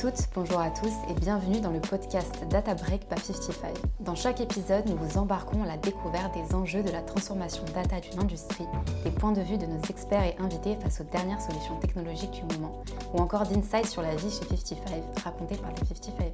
[0.00, 3.74] toutes, bonjour à tous et bienvenue dans le podcast Data Break by 55.
[4.00, 8.00] Dans chaque épisode, nous vous embarquons à la découverte des enjeux de la transformation data
[8.00, 8.64] d'une industrie,
[9.04, 12.56] des points de vue de nos experts et invités face aux dernières solutions technologiques du
[12.56, 12.82] moment,
[13.12, 16.32] ou encore d'insights sur la vie chez 55, racontée par les 55.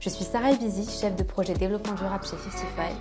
[0.00, 2.92] Je suis Sarah Ebizi, chef de projet développement durable chez 55,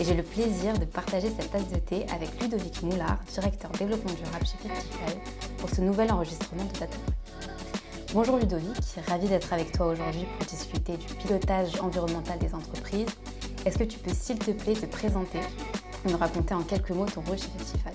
[0.00, 4.12] et j'ai le plaisir de partager cette tasse de thé avec Ludovic Moulard, directeur développement
[4.12, 5.18] durable chez 55,
[5.56, 7.23] pour ce nouvel enregistrement de Data Break.
[8.14, 8.76] Bonjour Ludovic,
[9.08, 13.08] ravi d'être avec toi aujourd'hui pour discuter du pilotage environnemental des entreprises.
[13.66, 15.40] Est-ce que tu peux s'il te plaît te présenter
[16.06, 17.92] et nous raconter en quelques mots ton rôle chez 55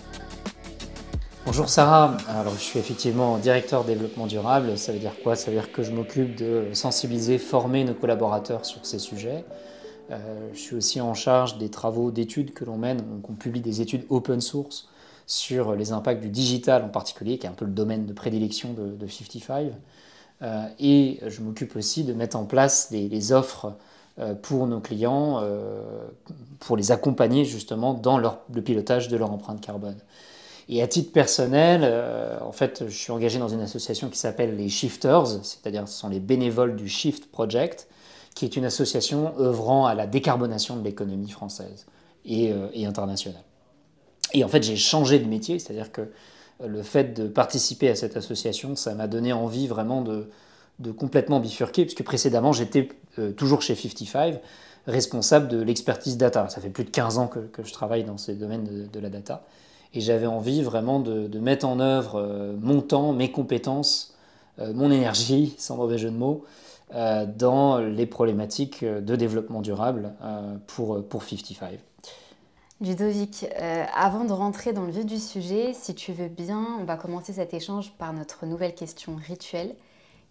[1.46, 5.38] Bonjour Sarah, alors je suis effectivement directeur développement durable, ça veut dire quoi?
[5.38, 9.46] Ça veut dire que je m'occupe de sensibiliser, former nos collaborateurs sur ces sujets.
[10.12, 13.62] Euh, je suis aussi en charge des travaux d'études que l'on mène, donc on publie
[13.62, 14.90] des études open source
[15.28, 18.74] sur les impacts du digital en particulier, qui est un peu le domaine de prédilection
[18.74, 19.72] de, de 55.
[20.42, 23.74] Euh, et je m'occupe aussi de mettre en place les, offres
[24.20, 25.82] euh, pour nos clients, euh,
[26.60, 29.98] pour les accompagner justement dans le pilotage de leur empreinte carbone.
[30.72, 31.84] Et à titre personnel,
[32.44, 36.10] en fait, je suis engagé dans une association qui s'appelle les Shifters, c'est-à-dire ce sont
[36.10, 37.88] les bénévoles du Shift Project,
[38.36, 41.88] qui est une association œuvrant à la décarbonation de l'économie française
[42.24, 42.54] et,
[42.86, 43.42] internationale.
[44.34, 46.12] Et en fait, j'ai changé de métier, c'est-à-dire que
[46.66, 50.28] le fait de participer à cette association, ça m'a donné envie vraiment de,
[50.98, 54.40] complètement bifurquer, puisque précédemment, j'étais euh, toujours chez 55,
[54.88, 56.50] responsable de l'expertise data.
[56.50, 59.44] Ça fait plus de 15 ans que, je travaille dans ces domaines de, la data.
[59.94, 64.16] Et j'avais envie vraiment de, mettre en œuvre euh, mon temps, mes compétences,
[64.60, 66.46] euh, mon énergie, sans mauvais jeu de mots,
[67.38, 70.12] dans les problématiques de développement durable
[70.66, 71.80] pour, pour 55.
[72.82, 76.86] Ludovic, euh, avant de rentrer dans le vif du sujet, si tu veux bien, on
[76.86, 79.76] va commencer cet échange par notre nouvelle question rituelle.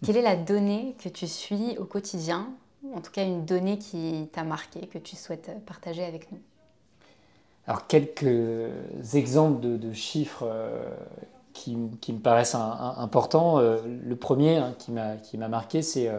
[0.03, 2.49] Quelle est la donnée que tu suis au quotidien,
[2.95, 6.39] en tout cas une donnée qui t'a marqué, que tu souhaites partager avec nous?
[7.67, 8.25] Alors quelques
[9.13, 10.89] exemples de, chiffres euh,
[11.53, 13.59] qui, me paraissent importants.
[13.59, 16.09] Euh, le premier hein, qui m'a marqué, c'est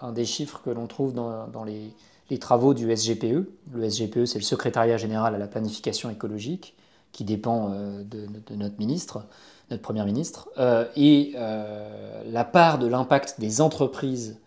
[0.00, 1.92] un des chiffres que l'on trouve dans les
[2.30, 3.48] les travaux du SGPE.
[3.72, 6.74] Le SGPE, c'est le secrétariat général à la planification écologique,
[7.12, 9.24] qui dépend euh, de, notre ministre,
[9.70, 14.38] notre Premier ministre, euh, et euh, la part de l'impact des entreprises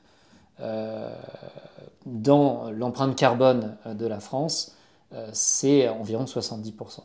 [2.06, 4.76] dans l'empreinte carbone de la France,
[5.32, 7.00] c'est environ 70%.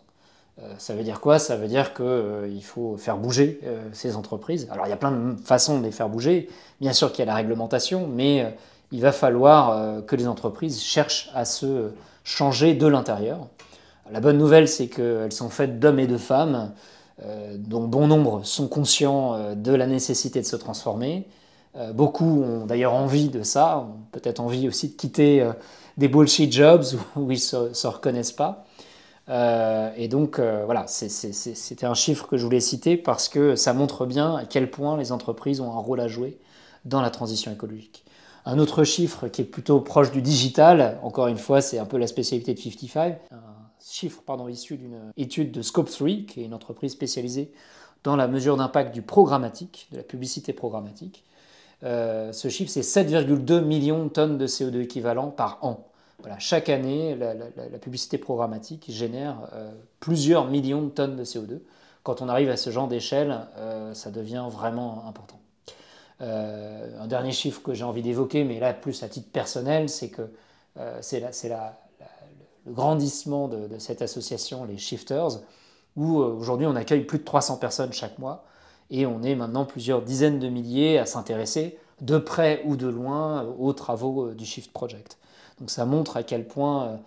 [0.77, 1.39] Ça veut dire quoi?
[1.39, 3.61] Ça veut dire qu'il faut faire bouger
[3.93, 4.67] ces entreprises.
[4.73, 6.49] Alors il y a plein de façons de les faire bouger.
[6.81, 8.57] Bien sûr qu'il y a la réglementation, mais
[8.95, 11.91] il va falloir euh, que les entreprises cherchent à se
[12.23, 13.49] changer de l'intérieur.
[14.11, 16.73] La bonne nouvelle, c'est qu'elles sont faites d'hommes et de femmes,
[17.25, 21.27] euh, dont bon nombre sont conscients euh, de la nécessité de se transformer.
[21.93, 25.45] Beaucoup ont d'ailleurs envie de ça, ont peut-être envie aussi de quitter
[25.97, 26.85] des bullshit jobs
[27.17, 28.65] où ils ne se, reconnaissent pas.
[29.97, 34.37] et donc voilà, c'était un chiffre que je voulais citer parce que ça montre bien
[34.37, 36.39] à quel point les entreprises ont un rôle à jouer
[36.85, 38.04] dans la transition écologique.
[38.47, 41.97] Un autre chiffre qui est plutôt proche du digital, encore une fois, c'est un peu
[41.97, 43.37] la spécialité de 55, un
[43.83, 47.53] chiffre pardon, issu d'une étude de Scope 3, qui est une entreprise spécialisée
[48.03, 51.25] dans la mesure d'impact du programmatique, de la publicité programmatique.
[51.85, 55.89] Euh, ce chiffre, c'est 7,2 millions de tonnes de CO2 équivalent par an.
[56.21, 61.61] Voilà, chaque année, la, publicité programmatique génère euh, plusieurs millions de tonnes de CO2.
[62.03, 65.39] Quand on arrive à ce genre d'échelle, euh, ça devient vraiment important.
[66.21, 70.11] Euh, un dernier chiffre que j'ai envie d'évoquer, mais là plus à titre personnel, c'est
[70.11, 70.23] que
[70.79, 75.41] euh, c'est le grandissement de, cette association, les Shifters,
[75.97, 78.45] où euh, aujourd'hui on accueille plus de 300 personnes chaque mois
[78.91, 83.43] et on est maintenant plusieurs dizaines de milliers à s'intéresser de près ou de loin
[83.59, 85.19] aux travaux du Shift Project.
[85.59, 87.01] Donc ça montre à quel point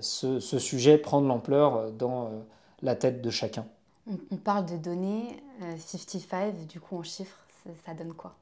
[0.00, 2.30] ce, sujet prend de l'ampleur dans
[2.82, 3.64] la tête de chacun.
[4.30, 5.42] On parle de données,
[5.78, 7.38] 55, du coup en chiffres,
[7.86, 8.34] ça donne quoi?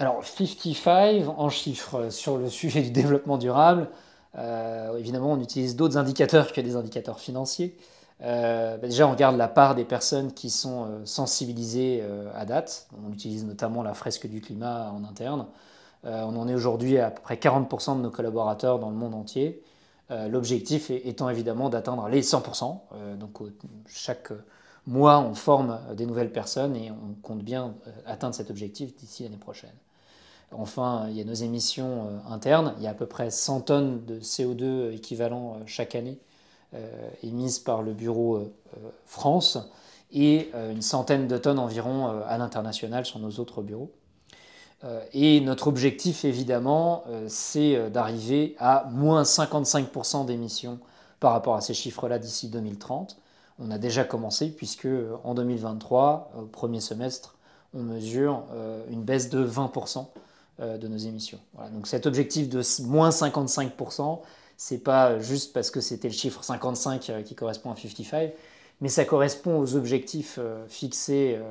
[0.00, 3.88] Alors, 55 en chiffres sur le sujet du développement durable.
[4.36, 7.76] Euh, évidemment, on utilise d'autres indicateurs que des indicateurs financiers.
[8.22, 12.04] Euh, bah, déjà, on regarde la part des personnes qui sont euh, sensibilisées
[12.36, 12.86] à date.
[13.04, 15.46] On utilise notamment la fresque du climat en interne.
[16.04, 19.64] on en est aujourd'hui à peu près 40% de nos collaborateurs dans le monde entier.
[20.10, 23.16] L'objectif étant évidemment d'atteindre les 100%.
[23.18, 23.40] donc,
[23.86, 24.30] chaque
[24.86, 27.74] mois, on forme des nouvelles personnes et on compte bien
[28.06, 29.74] atteindre cet objectif d'ici l'année prochaine.
[30.52, 32.74] Enfin, il y a nos émissions euh, internes.
[32.78, 36.18] Il y a à peu près 100 tonnes de CO2 équivalent euh, chaque année
[36.74, 38.50] euh, émises par le bureau
[39.06, 39.58] France
[40.10, 43.90] et une centaine de tonnes environ à l'international sur nos autres bureaux.
[45.12, 50.78] et notre objectif, évidemment, c'est d'arriver à moins 55% d'émissions
[51.20, 53.18] par rapport à ces chiffres-là d'ici 2030.
[53.58, 54.88] On a déjà commencé puisque
[55.24, 57.36] en 2023, au premier semestre,
[57.74, 58.44] on mesure
[58.90, 60.06] une baisse de 20%
[60.60, 61.38] de nos émissions.
[61.72, 64.20] donc cet objectif de moins 55%,
[64.56, 68.32] c'est pas juste parce que c'était le chiffre 55 qui correspond à 55,
[68.80, 71.42] mais ça correspond aux objectifs euh, fixés euh,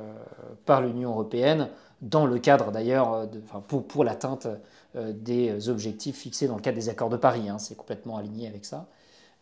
[0.64, 1.68] par l'Union européenne,
[2.00, 3.26] dans le cadre d'ailleurs, euh,
[3.66, 4.46] pour, pour l'atteinte
[4.94, 7.48] des objectifs fixés dans le cadre des accords de Paris.
[7.48, 8.88] Hein, c'est complètement aligné avec ça.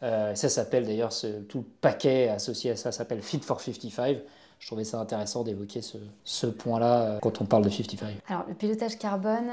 [0.03, 1.13] ça s'appelle d'ailleurs,
[1.49, 4.19] tout le paquet associé à ça s'appelle Fit for 55.
[4.59, 8.17] Je trouvais ça intéressant d'évoquer ce, ce point-là quand on parle de 55.
[8.29, 9.51] Alors, le pilotage carbone,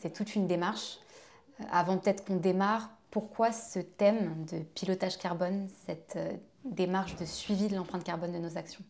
[0.00, 0.98] c'est toute une démarche.
[1.70, 6.18] Avant peut-être qu'on démarre, pourquoi ce thème de pilotage carbone, cette
[6.64, 8.84] démarche de suivi de l'empreinte carbone de nos actions?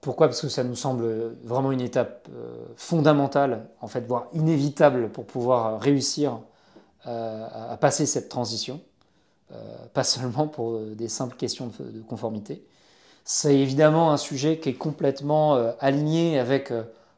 [0.00, 0.28] Pourquoi?
[0.28, 5.26] Parce que ça nous semble vraiment une étape euh, fondamentale, en fait, voire inévitable pour
[5.26, 6.40] pouvoir réussir
[7.06, 8.80] euh, à passer cette transition,
[9.52, 9.56] euh,
[9.92, 12.64] pas seulement pour des simples questions de, conformité.
[13.24, 16.72] C'est évidemment un sujet qui est complètement aligné avec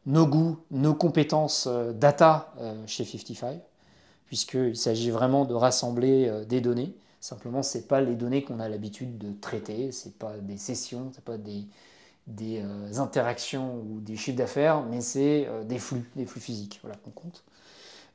[0.05, 2.53] nos goûts, nos compétences data
[2.87, 3.61] chez 55,
[4.27, 8.69] puisqu'il s'agit vraiment de rassembler des données Simplement, ce n'est pas les données qu'on a
[8.69, 11.69] l'habitude de traiter, ce n'est pas des sessions, ce n'est pas des,
[12.59, 16.97] euh, interactions ou des chiffres d'affaires, mais c'est euh, des flux, des flux physiques voilà,
[16.97, 17.45] qu'on compte.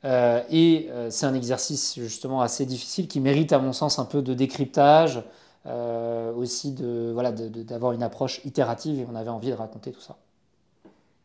[0.04, 4.22] Euh, et c'est un exercice justement assez difficile qui mérite à mon sens un peu
[4.22, 5.24] de décryptage,
[5.66, 10.18] aussi de, voilà, d'avoir une approche itérative et on avait envie de raconter tout ça.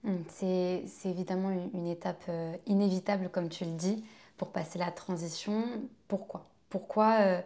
[0.04, 2.28] Hum, c'est, évidemment une, étape
[2.66, 4.04] inévitable, comme tu le dis,
[4.36, 5.64] pour passer la transition.
[6.08, 6.46] Pourquoi?
[6.70, 7.42] Pourquoi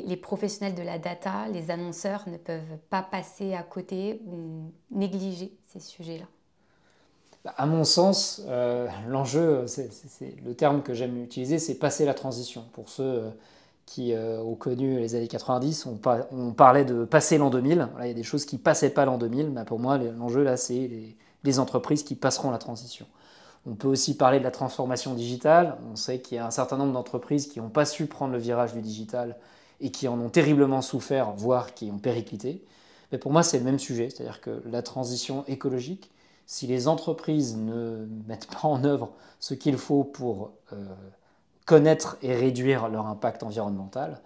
[0.00, 5.52] les, professionnels de la data, les annonceurs ne peuvent pas passer à côté ou négliger
[5.72, 6.26] ces sujets-là?
[7.44, 9.90] Bah, À mon sens, euh, l'enjeu, c'est,
[10.44, 12.64] le terme que j'aime utiliser, c'est passer la transition.
[12.72, 13.30] Pour ceux euh,
[13.86, 17.88] qui euh, ont connu les années 90, on, parlait de passer l'an 2000.
[18.00, 20.56] il y a des choses qui passaient pas l'an 2000, mais pour moi, l'enjeu là,
[20.56, 20.90] c'est
[21.44, 23.06] les, entreprises qui passeront la transition.
[23.66, 25.76] On peut aussi parler de la transformation digitale.
[25.92, 28.38] On sait qu'il y a un certain nombre d'entreprises qui n'ont pas su prendre le
[28.38, 29.36] virage du digital
[29.80, 32.64] et qui en ont terriblement souffert, voire qui ont périclité.
[33.10, 36.10] Mais pour moi, c'est le même sujet, c'est-à-dire que la transition écologique,
[36.46, 40.86] si les entreprises ne mettent pas en œuvre ce qu'il faut pour euh,
[41.64, 44.20] connaître et réduire leur impact environnemental,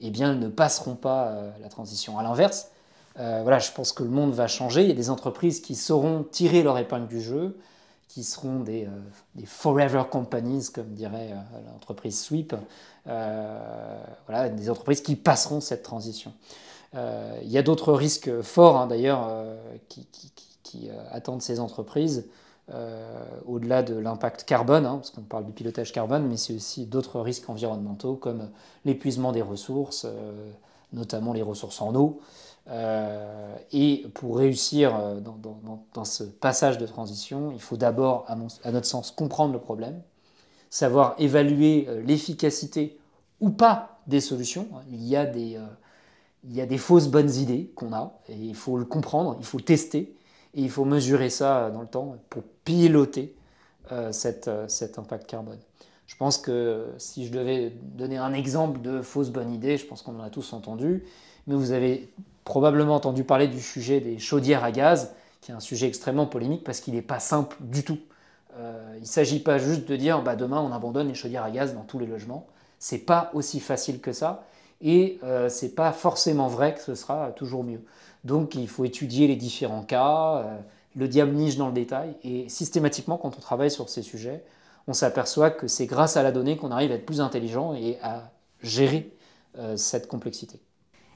[0.00, 2.18] eh bien, ne passeront pas euh, la transition.
[2.18, 2.70] À l'inverse,
[3.18, 4.82] euh, voilà, je pense que le monde va changer.
[4.82, 7.58] Il y a des entreprises qui sauront tirer leur épingle du jeu,
[8.08, 8.88] qui seront des,
[9.36, 11.32] des forever companies, comme dirait
[11.68, 12.56] l'entreprise Sweep,
[13.06, 16.32] euh, voilà, des entreprises qui passeront cette transition.
[16.94, 19.56] Euh, il y a d'autres risques forts hein, d'ailleurs euh,
[19.88, 20.06] qui,
[21.10, 22.28] attendent ces entreprises.
[23.46, 27.20] Au-delà de l'impact carbone, hein, parce qu'on parle du pilotage carbone, mais c'est aussi d'autres
[27.20, 28.48] risques environnementaux comme
[28.84, 30.06] l'épuisement des ressources,
[30.92, 32.20] notamment les ressources en eau.
[33.72, 34.96] et pour réussir
[35.94, 40.00] dans, ce passage de transition, il faut d'abord, à, notre sens, comprendre le problème,
[40.70, 42.98] savoir évaluer euh, l'efficacité
[43.40, 44.68] ou pas des solutions.
[44.90, 45.66] Il y a des, euh,
[46.44, 49.44] il y a des fausses bonnes idées qu'on a, et il faut le comprendre, il
[49.44, 50.16] faut le tester,
[50.54, 53.34] et il faut mesurer ça dans le temps pour piloter
[53.92, 55.58] euh, cet impact carbone.
[56.06, 60.02] Je pense que si je devais donner un exemple de fausse bonne idée, je pense
[60.02, 61.04] qu'on en a tous entendu,
[61.46, 62.12] mais vous avez
[62.44, 66.64] probablement entendu parler du sujet des chaudières à gaz, qui est un sujet extrêmement polémique
[66.64, 67.98] parce qu'il n'est pas simple du tout.
[68.56, 71.50] Euh, il ne s'agit pas juste de dire bah, demain on abandonne les chaudières à
[71.50, 72.46] gaz dans tous les logements.
[72.78, 74.44] C'est pas aussi facile que ça
[74.82, 77.82] et euh, c'est pas forcément vrai que ce sera toujours mieux.
[78.24, 80.58] Donc il faut étudier les différents cas, euh,
[80.96, 84.44] le diable niche dans le détail et systématiquement quand on travaille sur ces sujets,
[84.86, 87.98] on s'aperçoit que c'est grâce à la donnée qu'on arrive à être plus intelligent et
[88.02, 88.32] à
[88.62, 89.14] gérer
[89.58, 90.60] euh, cette complexité.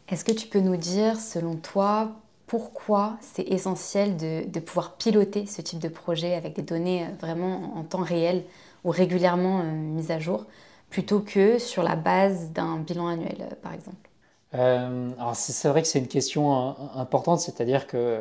[0.09, 2.12] Est-ce que tu peux nous dire, selon toi,
[2.47, 7.76] pourquoi c'est essentiel de, pouvoir piloter ce type de projet avec des données euh, vraiment
[7.76, 8.45] en temps réel
[8.85, 10.47] ou régulièrement euh, mises à jour,
[10.90, 14.09] plutôt que sur la base d'un bilan annuel, euh, par exemple?
[14.52, 18.21] Alors c'est vrai que c'est une question importante, c'est-à-dire que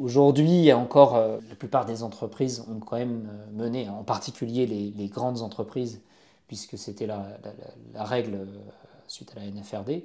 [0.00, 6.00] aujourd'hui, encore, la plupart des entreprises ont quand même mené, en particulier les, grandes entreprises,
[6.48, 7.24] puisque c'était la,
[7.94, 8.46] règle
[9.06, 10.04] suite à la NFRD,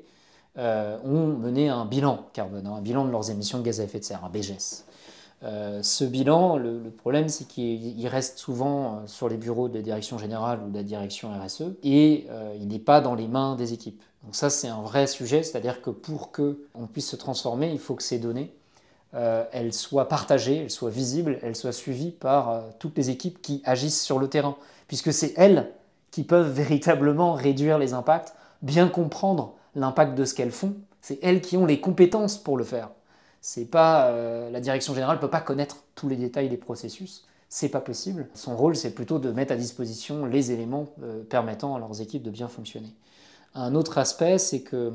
[0.57, 3.83] euh, ont mené un bilan carbone, hein, un bilan de leurs émissions de gaz à
[3.83, 4.83] effet de serre, un BGS.
[5.43, 9.81] Euh, ce bilan, le, problème, c'est qu'il reste souvent euh, sur les bureaux de la
[9.81, 12.27] direction générale ou de la direction RSE et
[12.59, 14.01] il n'est pas dans les mains des équipes.
[14.23, 17.95] Donc ça, c'est un vrai sujet, c'est-à-dire que pour qu'on puisse se transformer, il faut
[17.95, 18.53] que ces données
[19.13, 24.01] elle soit partagée, elle soit visible, elle soit suivie par toutes les équipes qui agissent
[24.01, 24.55] sur le terrain,
[24.87, 25.71] puisque c'est elles
[26.11, 30.75] qui peuvent véritablement réduire les impacts, bien comprendre l'impact de ce qu'elles font.
[31.01, 32.89] C'est elles qui ont les compétences pour le faire.
[33.41, 34.11] C'est pas
[34.51, 38.27] la direction générale peut pas connaître tous les détails des processus c'est pas possible.
[38.35, 42.23] Son rôle, c'est plutôt de mettre à disposition les éléments euh, permettant à leurs équipes
[42.23, 42.93] de bien fonctionner.
[43.55, 44.93] Un autre aspect, c'est que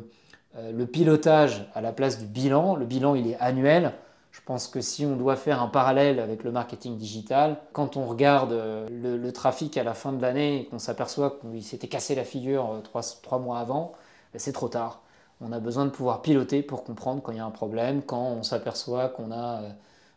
[0.57, 3.93] euh, le pilotage à la place du bilan, le bilan il est annuel.
[4.35, 8.05] Je pense que si on doit faire un parallèle avec le marketing digital, quand on
[8.05, 12.17] regarde euh, le, trafic à la fin de l'année et qu'on s'aperçoit qu'il s'était cassé
[12.17, 13.93] la figure trois, mois avant,
[14.33, 15.03] ben, c'est trop tard.
[15.41, 18.23] On a besoin de pouvoir piloter pour comprendre quand il y a un problème, quand
[18.23, 19.63] on s'aperçoit qu'on a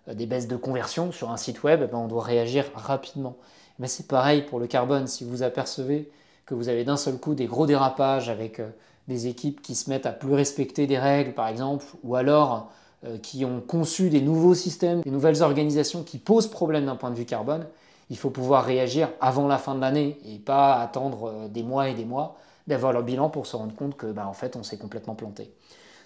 [0.08, 3.36] euh, des baisses de conversion sur un site web, ben, on doit réagir rapidement.
[3.78, 5.06] Mais c'est pareil pour le carbone.
[5.06, 6.12] Si vous apercevez
[6.48, 8.70] que vous avez d'un seul coup des gros dérapages avec euh,
[9.08, 12.87] des équipes qui se mettent à plus respecter des règles, par exemple, ou alors euh,
[13.22, 17.16] qui ont conçu des nouveaux systèmes, des nouvelles organisations qui posent problème d'un point de
[17.16, 17.68] vue carbone,
[18.10, 21.94] il faut pouvoir réagir avant la fin de l'année et pas attendre des mois et
[21.94, 22.38] des mois
[22.68, 25.52] d'avoir leur bilan pour se rendre compte que, ben, en fait, on s'est complètement planté.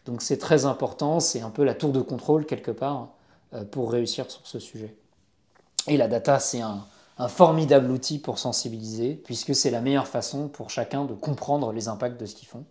[0.05, 3.09] Donc c'est très important, c'est un peu la tour de contrôle quelque part
[3.53, 4.95] euh, pour réussir sur ce sujet.
[5.87, 6.85] Et la data, c'est un,
[7.27, 12.19] formidable outil pour sensibiliser, puisque c'est la meilleure façon pour chacun de comprendre les impacts
[12.19, 12.63] de ce qu'ils font,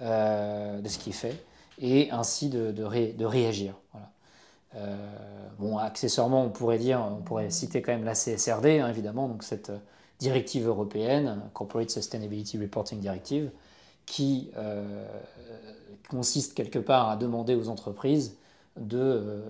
[0.00, 1.44] euh, de ce qui est fait,
[1.78, 3.74] et ainsi de, de, réagir.
[4.76, 4.96] Euh,
[5.58, 9.42] bon, accessoirement, on pourrait dire, on pourrait citer quand même la CSRD, hein, évidemment, donc
[9.42, 9.72] cette
[10.18, 13.50] directive européenne, Corporate Sustainability Reporting Directive,
[14.06, 14.50] qui
[16.08, 18.36] consiste quelque part à demander aux entreprises
[18.76, 19.42] de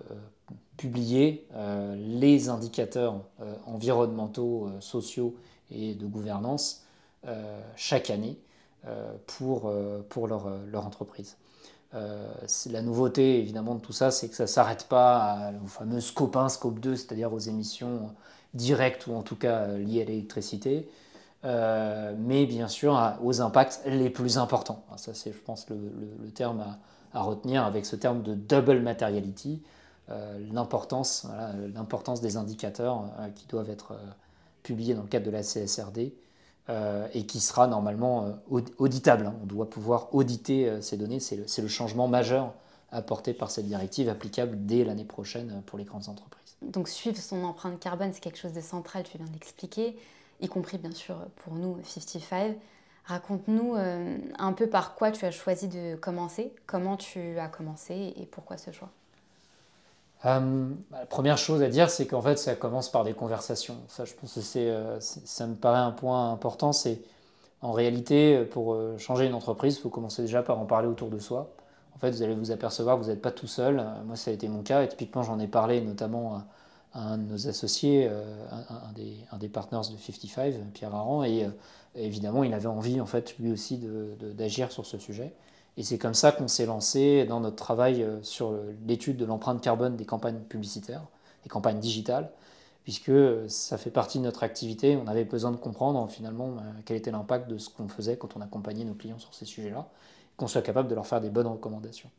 [0.76, 5.34] publier euh, les indicateurs euh, environnementaux, euh, sociaux
[5.70, 6.82] et de gouvernance
[7.74, 8.36] chaque année
[9.26, 9.72] pour,
[10.10, 11.38] pour leur, leur entreprise.
[11.94, 16.36] La nouveauté évidemment de tout ça, c'est que ça ne s'arrête pas au fameux scope
[16.36, 18.10] 1, scope 2, c'est-à-dire aux émissions
[18.54, 20.88] directes ou en tout cas liées à l'électricité,
[21.44, 24.84] mais bien sûr aux impacts les plus importants.
[24.96, 26.64] Ça c'est je pense le, terme
[27.12, 29.62] à, retenir avec ce terme de double materiality,
[30.10, 31.26] euh, l'importance
[32.20, 34.10] des indicateurs euh, qui doivent être euh,
[34.62, 36.12] publiés dans le cadre de la CSRD
[36.68, 38.38] et qui sera normalement
[38.78, 39.26] auditable.
[39.26, 39.34] Hein.
[39.42, 41.20] On doit pouvoir auditer ces données.
[41.20, 42.54] C'est le, le, changement majeur
[42.90, 46.56] apporté par cette directive applicable dès l'année prochaine pour les grandes entreprises.
[46.62, 49.98] Donc suivre son empreinte carbone, c'est quelque chose de central, tu viens d'expliquer,
[50.40, 52.56] y compris bien sûr pour nous, 55.
[53.04, 58.24] Raconte-nous un peu par quoi tu as choisi de commencer, comment tu as commencé et
[58.24, 58.90] pourquoi ce choix?
[60.26, 63.76] Euh, la première chose à dire, c'est qu'en fait, ça commence par des conversations.
[63.88, 66.72] Ça, je pense que euh, ça me paraît un point important.
[66.72, 67.00] C'est
[67.60, 71.10] en réalité, pour euh, changer une entreprise, il faut commencer déjà par en parler autour
[71.10, 71.50] de soi.
[71.94, 73.84] En fait, vous allez vous apercevoir que vous n'êtes pas tout seul.
[74.06, 74.82] Moi, ça a été mon cas.
[74.82, 76.42] Et typiquement, j'en ai parlé notamment
[76.92, 78.10] à, un de nos associés,
[78.50, 81.22] un, des, partners de 55, Pierre Aran.
[81.22, 81.46] Et
[81.94, 83.80] évidemment, il avait envie, en fait, lui aussi,
[84.20, 85.32] d'agir sur ce sujet.
[85.76, 88.54] Et c'est comme ça qu'on s'est lancé dans notre travail euh, sur
[88.86, 91.02] l'étude de l'empreinte carbone des campagnes publicitaires,
[91.42, 92.30] des campagnes digitales,
[92.84, 94.96] puisque euh, ça fait partie de notre activité.
[94.96, 98.36] On avait besoin de comprendre finalement euh, quel était l'impact de ce qu'on faisait quand
[98.36, 99.88] on accompagnait nos clients sur ces sujets-là,
[100.36, 102.10] qu'on soit capable de leur faire des bonnes recommandations.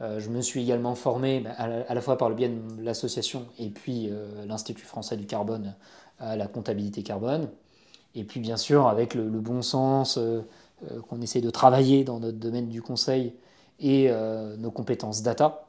[0.00, 3.68] je me suis également formé bah, à la fois par le biais de l'association et
[3.70, 4.10] puis
[4.46, 5.74] l'Institut français du carbone
[6.18, 7.48] à la comptabilité carbone.
[8.14, 10.42] Et puis bien sûr avec le, bon sens, euh,
[11.08, 13.34] qu'on essaie de travailler dans notre domaine du conseil
[13.80, 15.66] et euh, nos compétences data,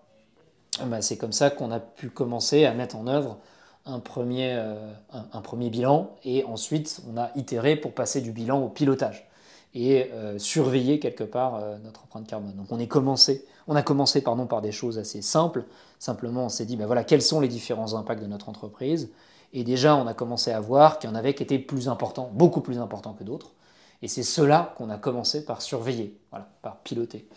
[0.85, 3.37] bah, c'est comme ça qu'on a pu commencer à mettre en œuvre
[3.85, 8.61] un premier, euh, un, premier bilan et ensuite on a itéré pour passer du bilan
[8.61, 9.27] au pilotage
[9.73, 12.53] et surveiller quelque part notre empreinte carbone.
[12.57, 15.63] Donc on, est commencé, on a commencé par des choses assez simples.
[15.97, 19.11] Simplement, on s'est dit, ben voilà, quels sont les différents impacts de notre entreprise?
[19.53, 22.29] Et déjà, on a commencé à voir qu'il y en avait qui étaient plus importants,
[22.33, 23.51] beaucoup plus importants que d'autres.
[24.01, 27.27] Et c'est cela qu'on a commencé par surveiller, voilà, par piloter.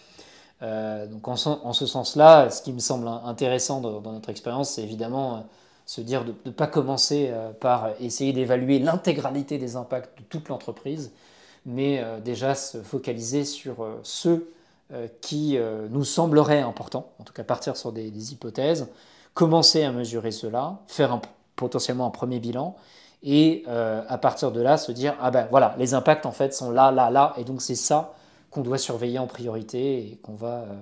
[0.63, 5.37] Euh, donc en, ce sens-là, ce qui me semble intéressant dans, notre expérience, c'est évidemment
[5.37, 5.41] euh,
[5.85, 10.49] se dire de ne pas commencer euh, par essayer d'évaluer l'intégralité des impacts de toute
[10.49, 11.13] l'entreprise,
[11.67, 14.53] mais déjà se focaliser sur ceux
[15.23, 18.89] qui nous sembleraient importants, en tout cas partir sur des, hypothèses,
[19.33, 21.23] commencer à mesurer cela, faire
[21.57, 22.77] potentiellement un premier bilan,
[23.25, 26.55] et euh, à partir de là se dire ah ben voilà les impacts en fait
[26.55, 28.15] sont là là là et donc c'est ça
[28.51, 30.75] qu'on doit surveiller en priorité et qu'on va euh,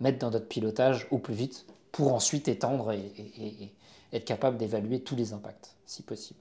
[0.00, 3.72] mettre dans notre pilotage au plus vite pour ensuite étendre et,
[4.14, 6.40] être capable d'évaluer tous les impacts si possible.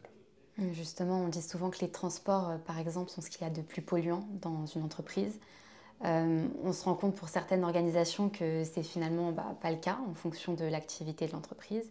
[0.73, 3.49] Justement, on dit souvent que les transports, euh, par exemple, sont ce qu'il y a
[3.49, 5.39] de plus polluant dans une entreprise.
[6.03, 10.13] on se rend compte pour certaines organisations que c'est finalement bah, pas le cas en
[10.13, 11.89] fonction de l'activité de l'entreprise.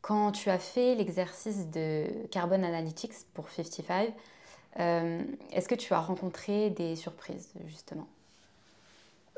[0.00, 4.12] Quand tu as fait l'exercice de Carbon Analytics pour 55,
[4.76, 8.06] est-ce que tu as rencontré des surprises justement?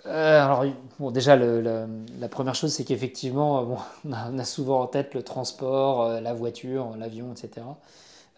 [0.07, 0.65] Euh, alors,
[0.99, 3.77] bon, déjà, la première chose, c'est qu'effectivement, bon,
[4.11, 7.67] on, a, souvent en tête le transport, euh, la voiture, l'avion, etc.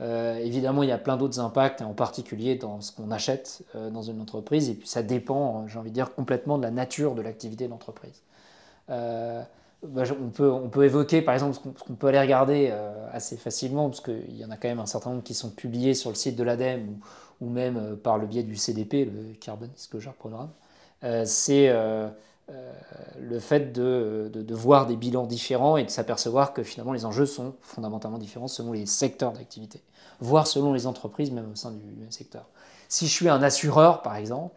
[0.01, 4.03] Euh, évidemment, il y a plein d'autres impacts, en particulier dans ce qu'on achète dans
[4.03, 7.23] une entreprise, et puis ça dépend, j'ai envie de dire, complètement de la nature de
[7.23, 8.23] l'activité de l'entreprise.
[9.83, 12.73] Bah, on, peut, on peut évoquer, par exemple, ce qu'on peut aller regarder
[13.13, 15.95] assez facilement, parce qu'il y en a quand même un certain nombre qui sont publiés
[15.95, 16.99] sur le site de l'ADEME
[17.41, 20.51] ou, même par le biais du CDP, le Carbon Disclosure Programme.
[21.05, 22.09] Euh, c'est euh,
[22.51, 22.73] euh,
[23.21, 27.27] le fait de, de, voir des bilans différents et de s'apercevoir que finalement les enjeux
[27.27, 29.83] sont fondamentalement différents selon les secteurs d'activité,
[30.21, 32.47] voire selon les entreprises, même au sein du même secteur.
[32.89, 34.55] Si je suis un assureur, par exemple,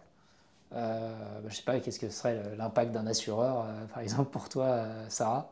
[0.75, 4.85] euh, je ne sais pas, qu'est-ce que serait l'impact d'un assureur, par exemple, pour toi,
[5.09, 5.49] Sarah?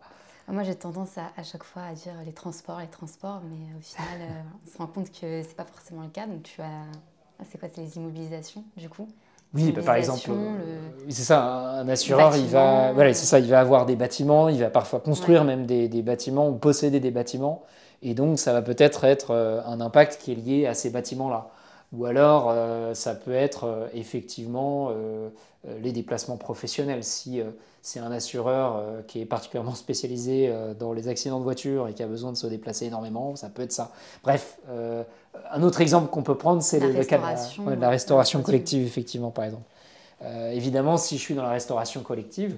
[0.47, 3.81] Moi, j'ai tendance à, à, chaque fois à dire les transports, les transports, mais au
[3.81, 4.29] final,
[4.65, 6.27] on se rend compte que ce n'est pas forcément le cas.
[6.27, 6.85] Donc, tu as.
[7.49, 9.07] C'est quoi C'est les immobilisations, du coup?
[9.53, 13.47] Oui, bah, par exemple, euh, c'est ça, un assureur, il va, voilà, c'est ça, il
[13.47, 17.11] va avoir des bâtiments, il va parfois construire même des, des, bâtiments ou posséder des
[17.11, 17.61] bâtiments,
[18.01, 21.49] et donc ça va peut-être être euh, un impact qui est lié à ces bâtiments-là.
[21.93, 24.91] Ou alors, euh, ça peut être effectivement
[25.81, 27.03] les déplacements professionnels.
[27.03, 27.41] Si
[27.81, 32.07] c'est un assureur qui est particulièrement spécialisé dans les accidents de voiture et qui a
[32.07, 33.91] besoin de se déplacer énormément, ça peut être ça.
[34.23, 34.57] Bref,
[35.51, 39.45] un autre exemple qu'on peut prendre, c'est le, cas de la, restauration collective, effectivement, par
[39.45, 39.63] exemple.
[40.23, 42.57] Euh, évidemment, si je suis dans la restauration collective,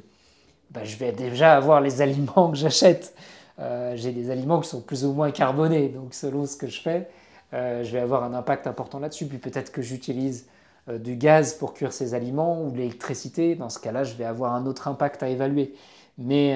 [0.71, 3.15] bah, je vais déjà avoir les aliments que j'achète.
[3.59, 6.81] Euh, j'ai des aliments qui sont plus ou moins carbonés, donc selon ce que je
[6.81, 7.07] fais,
[7.53, 9.27] euh, je vais avoir un impact important là-dessus.
[9.27, 10.47] Puis peut-être que j'utilise
[10.87, 13.55] du gaz pour cuire ces aliments ou de l'électricité.
[13.55, 15.73] Dans ce cas-là, je vais avoir un autre impact à évaluer.
[16.19, 16.55] Mais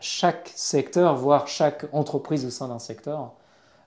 [0.00, 3.34] chaque secteur, voire chaque entreprise au sein d'un secteur,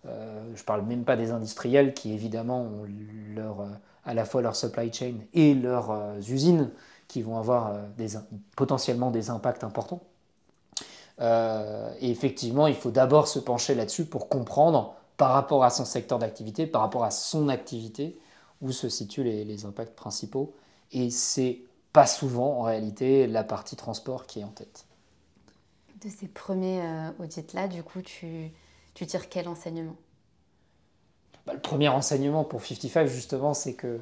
[0.06, 2.86] euh, je ne parle même pas des industriels qui évidemment ont
[3.38, 3.66] euh,
[4.06, 6.70] à la fois leur supply chain et leurs euh, usines
[7.08, 7.76] qui vont avoir
[8.56, 10.02] potentiellement des impacts importants.
[11.20, 16.20] et effectivement, il faut d'abord se pencher là-dessus pour comprendre par rapport à son secteur
[16.20, 18.20] d'activité, par rapport à son activité,
[18.62, 20.56] où se situent les, les impacts principaux.
[20.92, 24.86] Et c'est pas souvent en réalité la partie transport qui est en tête.
[26.04, 26.82] De ces premiers
[27.20, 28.52] audits-là, du coup, tu,
[28.94, 29.96] tu tires quel enseignement?
[31.46, 34.00] Bah, Le premier enseignement pour 55, justement, c'est que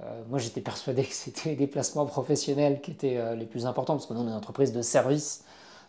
[0.00, 3.94] euh, moi j'étais persuadé que c'était les déplacements professionnels qui étaient euh, les plus importants,
[3.94, 5.44] parce que nous on est une entreprise de service,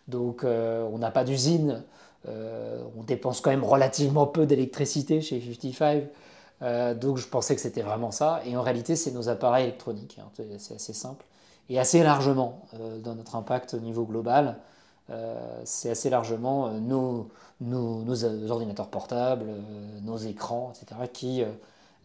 [0.08, 1.84] donc euh, on n'a pas d'usine,
[2.26, 6.04] on dépense quand même relativement peu d'électricité chez 55.
[7.00, 8.40] donc je pensais que c'était vraiment ça.
[8.46, 10.18] Et en réalité, c'est nos appareils électroniques.
[10.20, 11.24] Hein, c'est assez simple.
[11.68, 12.62] Et assez largement
[13.02, 14.56] dans notre impact au niveau global.
[15.10, 21.42] Euh, c'est assez largement euh, nos, ordinateurs portables, euh, nos écrans, etc., qui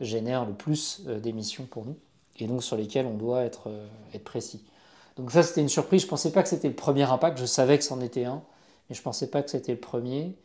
[0.01, 1.97] génèrent le plus d'émissions pour nous,
[2.37, 3.69] et donc sur lesquels on doit être
[4.23, 4.63] précis.
[5.17, 6.01] Donc ça, c'était une surprise.
[6.01, 7.37] Je ne pensais pas que c'était le premier impact.
[7.37, 8.41] Je savais que c'en était un,
[8.89, 10.35] mais je ne pensais pas que c'était le premier.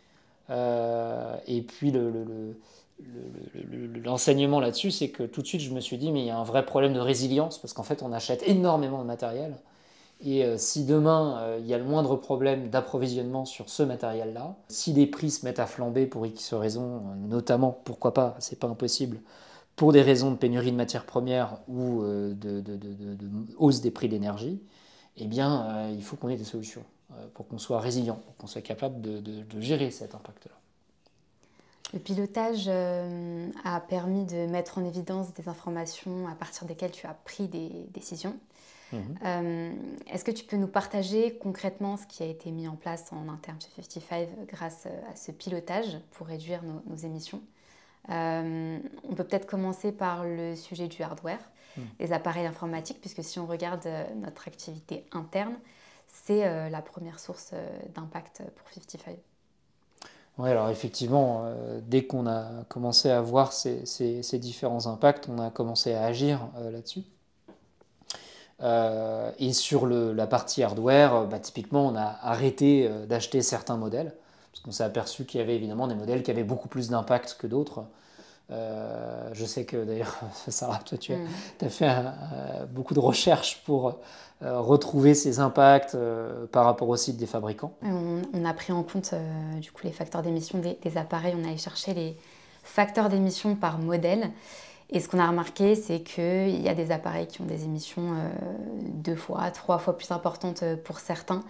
[0.51, 1.93] et puis
[4.05, 6.31] l'enseignement le, là-dessus, c'est que tout de suite, je me suis dit, mais il y
[6.31, 9.55] a un vrai problème de résilience, parce qu'en fait, on achète énormément de matériel.
[10.25, 14.57] Et euh, si demain euh, il y a le moindre problème d'approvisionnement sur ce matériel-là,
[14.69, 18.59] si les prix se mettent à flamber pour X raisons, euh, notamment, pourquoi pas, c'est
[18.59, 19.21] pas impossible,
[19.77, 22.63] pour des raisons de pénurie de matières premières ou de,
[23.59, 24.63] hausse des prix de l'énergie,
[25.17, 26.85] eh bien, il faut qu'on ait des solutions
[27.35, 30.55] pour qu'on soit résilient, pour qu'on soit capable de, gérer cet impact-là.
[31.93, 37.15] Le pilotage a permis de mettre en évidence des informations à partir desquelles tu as
[37.15, 38.37] pris des décisions.
[38.95, 39.19] Mhm.
[39.25, 39.73] Euh,
[40.13, 43.29] est-ce que tu peux nous partager concrètement ce qui a été mis en place en
[43.29, 47.43] interne chez 55 grâce euh, à ce pilotage pour réduire nos, émissions?
[48.11, 51.41] Euh, On peut peut-être commencer par le sujet du hardware,
[51.77, 51.85] mhm.
[52.01, 55.57] les appareils informatiques, puisque si on regarde notre activité interne,
[56.25, 57.53] c'est la première source
[57.95, 59.19] d'impact pour 55.
[60.39, 65.51] Oui, alors effectivement, dès qu'on a commencé à voir ces, ces, différents impacts, on a
[65.51, 67.05] commencé à agir là-dessus.
[68.63, 73.77] Euh, et sur la partie hardware, euh, bah, typiquement, on a arrêté euh, d'acheter certains
[73.77, 74.15] modèles,
[74.53, 77.37] parce qu'on s'est aperçu qu'il y avait évidemment des modèles qui avaient beaucoup plus d'impact
[77.39, 77.85] que d'autres.
[78.51, 81.69] Je sais que d'ailleurs, Sarah, toi, tu as, mm.
[81.71, 81.93] fait
[82.71, 83.99] beaucoup de recherches pour
[84.41, 85.97] retrouver ces impacts
[86.53, 87.75] par rapport au site des fabricants.
[87.83, 89.15] On, a pris en compte
[89.61, 92.17] du coup les facteurs d'émission des, des, appareils, on a allé chercher les
[92.63, 94.31] facteurs d'émission par modèle.
[94.91, 98.15] Et ce qu'on a remarqué, c'est qu'il y a des appareils qui ont des émissions
[98.93, 101.43] deux fois, trois fois plus importantes pour certains.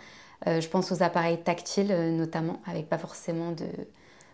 [0.46, 3.66] je pense aux appareils tactiles notamment, avec pas forcément de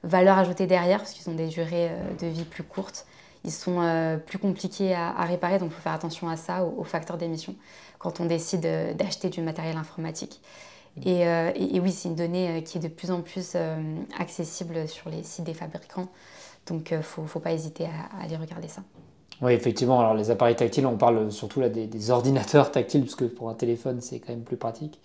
[0.03, 3.07] valeur ajoutée derrière, parce qu'ils ont des durées de vie plus courtes
[3.45, 6.85] ils sont euh, plus compliqués à, réparer, donc il faut faire attention à ça, aux,
[6.85, 7.55] facteurs d'émission,
[7.99, 10.41] quand on décide euh, d'acheter du matériel informatique.
[11.07, 13.57] Euh, et, oui, c'est une donnée qui est de plus en plus
[14.19, 16.09] accessible sur les sites des fabricants,
[16.67, 18.83] donc il ne faut, pas hésiter à, aller regarder ça.
[19.41, 23.25] Oui, effectivement, alors les appareils tactiles, on parle surtout là des, ordinateurs tactiles, parce que
[23.25, 25.01] pour un téléphone, c'est quand même plus pratique.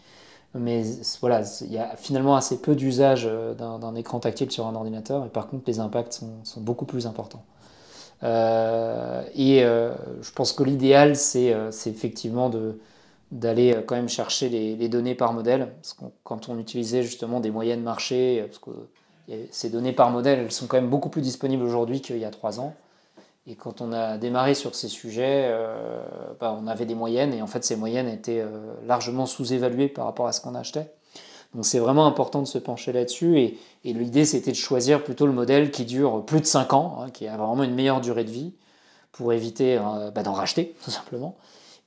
[0.55, 0.83] Mais
[1.19, 5.29] voilà, il y a finalement assez peu d'usage d'un écran tactile sur un ordinateur, et
[5.29, 7.43] par contre, les impacts sont beaucoup plus importants.
[8.23, 12.51] Euh, et euh, je pense que l'idéal, c'est euh, effectivement
[13.31, 15.73] d'aller quand même chercher les, données par modèle.
[15.81, 18.71] Parce quand on utilisait justement des moyennes marché, parce que
[19.51, 22.31] ces données par modèle, elles sont quand même beaucoup plus disponibles aujourd'hui qu'il y a
[22.31, 22.75] trois ans.
[23.47, 25.53] Et quand on a démarré sur ces sujets,
[26.39, 28.43] bah, on avait des moyennes, et en fait ces moyennes étaient
[28.87, 30.91] largement sous-évaluées par rapport à ce qu'on achetait.
[31.55, 33.39] Donc c'est vraiment important de se pencher là-dessus.
[33.39, 33.57] Et,
[33.93, 37.27] l'idée, c'était de choisir plutôt le modèle qui dure plus de 5 ans, hein, qui
[37.27, 38.53] a vraiment une meilleure durée de vie,
[39.13, 41.37] pour éviter euh, bah, d'en racheter, tout simplement,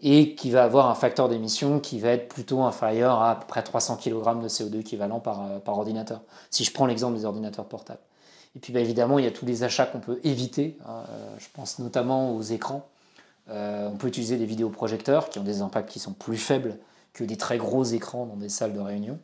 [0.01, 3.47] et qui va avoir un facteur d'émission qui va être plutôt inférieur à à peu
[3.47, 7.67] près 300 kg de CO2 équivalent euh, par ordinateur, si je prends l'exemple des ordinateurs
[7.67, 8.01] portables.
[8.59, 10.77] Et puis bah, évidemment, il y a tous les achats qu'on peut éviter.
[10.87, 12.87] Hein, euh, je pense notamment aux écrans.
[13.49, 16.77] on peut utiliser des vidéoprojecteurs qui ont des impacts qui sont plus faibles
[17.15, 19.19] que des très gros écrans dans des salles de réunion.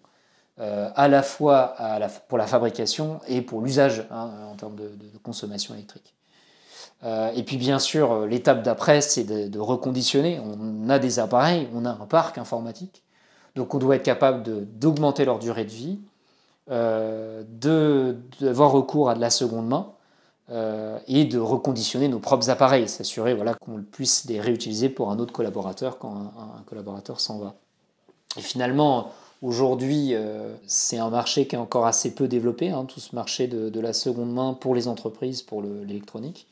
[0.60, 1.74] Euh, à la fois
[2.28, 4.88] pour la fabrication et pour l'usage hein, en termes de,
[5.24, 6.14] consommation électrique.
[7.02, 10.40] Euh, et puis bien sûr, euh, l'étape d'après, c'est de, reconditionner.
[10.40, 13.02] On a des appareils, on a un parc informatique,
[13.56, 14.44] donc on doit être capable
[14.78, 15.98] d'augmenter leur durée de vie,
[16.68, 19.92] d'avoir recours à de la seconde main
[21.06, 25.32] et de reconditionner nos propres appareils, s'assurer voilà, qu'on puisse les réutiliser pour un autre
[25.32, 27.54] collaborateur quand un collaborateur s'en va.
[28.36, 29.12] Et finalement,
[29.44, 33.46] Aujourd'hui, euh, c'est un marché qui est encore assez peu développé, hein, tout ce marché
[33.46, 36.46] de, la seconde main pour les entreprises, pour l'électronique.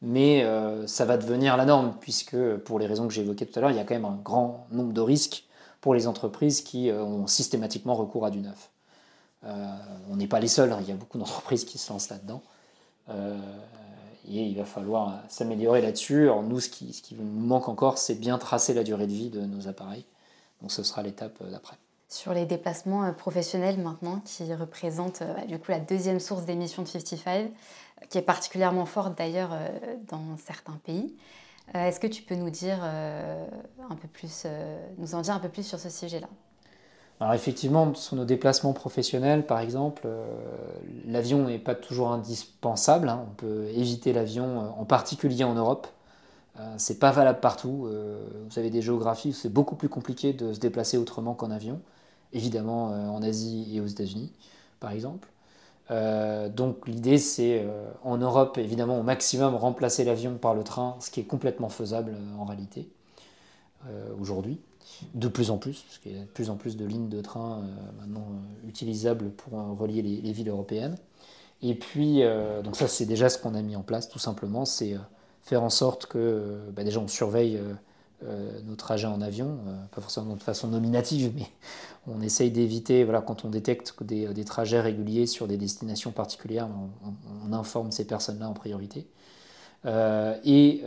[0.00, 3.62] Mais euh, ça va devenir la norme, puisque pour les raisons que j'évoquais tout à
[3.62, 5.44] l'heure, il y a quand même un grand nombre de risques
[5.80, 8.71] pour les entreprises qui euh, ont systématiquement recours à du neuf.
[9.44, 12.42] On n'est pas les seuls, hein, il y a beaucoup d'entreprises qui se lancent là-dedans.
[13.10, 13.12] et
[14.24, 16.22] il va falloir s'améliorer là-dessus.
[16.24, 19.40] Alors nous, ce qui, nous manque encore, c'est bien tracer la durée de vie de
[19.40, 20.04] nos appareils.
[20.60, 21.76] Donc ce sera l'étape d'après
[22.12, 26.82] sur les déplacements euh, professionnels maintenant, qui représentent euh, du coup la deuxième source d'émissions
[26.82, 27.50] de 55,
[28.10, 29.68] qui est particulièrement forte d'ailleurs euh,
[30.08, 31.16] dans certains pays.
[31.74, 34.46] Est-ce que tu peux nous dire un peu plus,
[34.98, 36.26] nous en dire un peu plus sur ce sujet-là?
[37.20, 40.08] Alors effectivement, sur nos déplacements professionnels, par exemple,
[41.06, 43.08] l'avion n'est pas toujours indispensable.
[43.08, 43.24] Hein.
[43.30, 45.86] On peut éviter l'avion, en particulier en Europe.
[46.78, 47.88] c'est pas valable partout.
[48.48, 51.80] vous avez des géographies où c'est beaucoup plus compliqué de se déplacer autrement qu'en avion
[52.32, 54.32] évidemment euh, en Asie et aux États-Unis,
[54.80, 55.28] par exemple.
[55.90, 60.96] Euh, donc l'idée c'est euh, en Europe évidemment au maximum remplacer l'avion par le train,
[61.00, 62.88] ce qui est complètement faisable en réalité
[64.20, 64.60] aujourd'hui,
[65.14, 67.20] de plus en plus, parce qu'il y a de plus en plus de lignes de
[67.20, 67.62] train
[67.98, 68.26] maintenant
[68.66, 70.96] utilisables pour relier les, villes européennes.
[71.62, 72.22] Et puis
[72.64, 74.96] donc ça c'est déjà ce qu'on a mis en place tout simplement, c'est
[75.42, 77.60] faire en sorte que bah, déjà on surveille
[78.24, 81.46] euh, nos trajets en avion, euh, pas forcément de façon nominative, mais
[82.06, 86.68] on essaye d'éviter, voilà, quand on détecte des, trajets réguliers sur des destinations particulières,
[87.44, 89.06] on, informe ces personnes-là en priorité.
[89.84, 90.84] Euh, et,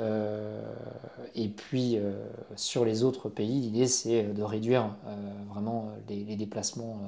[1.35, 1.97] et puis
[2.55, 4.95] sur les autres pays, l'idée c'est de réduire
[5.49, 6.99] vraiment les, déplacements.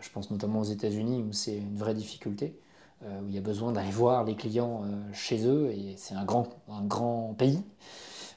[0.00, 2.58] je pense notamment aux États-Unis où c'est une vraie difficulté,
[3.02, 6.48] où il y a besoin d'aller voir les clients chez eux et c'est un grand,
[6.70, 7.62] un grand pays.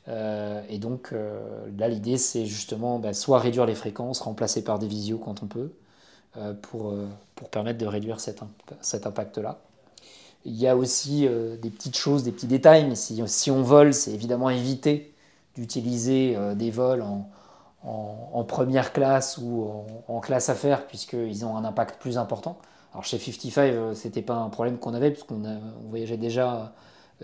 [0.07, 4.79] Euh, et donc euh, là, l'idée, c'est justement bah, soit réduire les fréquences, remplacer par
[4.79, 5.71] des visios quand on peut,
[6.37, 6.93] euh, pour,
[7.35, 8.41] pour permettre de réduire cet,
[8.81, 9.61] cet impact-là.
[10.45, 11.27] Il y a aussi
[11.61, 15.13] des petites choses, des petits détails, mais si, on vole, c'est évidemment éviter
[15.55, 17.03] d'utiliser des vols
[17.83, 19.67] en, première classe ou
[20.07, 22.57] en, classe affaires, puisqu'ils ont un impact plus important.
[22.93, 26.73] Alors chez 55, c'était pas un problème qu'on avait, puisqu'on on voyageait déjà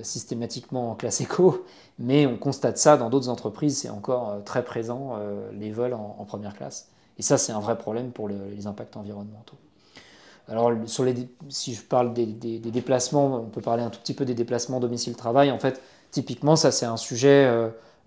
[0.03, 1.65] systématiquement en classe éco,
[1.99, 5.93] mais on constate ça dans d'autres entreprises, c'est encore euh, très présent, euh, les vols
[5.93, 6.89] en, première classe.
[7.17, 9.58] Et ça, c'est un vrai problème pour les impacts environnementaux.
[10.49, 10.71] Alors,
[11.49, 12.25] si je parle des,
[12.60, 15.51] déplacements, on peut parler un tout petit peu des déplacements domicile-travail.
[15.51, 15.81] En fait,
[16.12, 17.45] typiquement, ça, c'est un sujet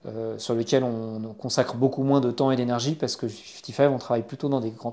[0.07, 3.99] euh, sur lequel on, consacre beaucoup moins de temps et d'énergie parce que 55, on
[3.99, 4.49] travaille plutôt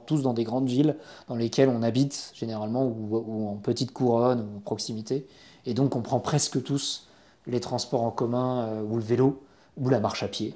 [0.05, 0.97] tous dans des grandes villes
[1.29, 5.25] dans lesquelles on habite généralement ou, ou en petite couronne ou en proximité.
[5.65, 7.07] Et donc on prend presque tous
[7.47, 9.41] les transports en commun ou le vélo
[9.77, 10.55] ou la marche à pied.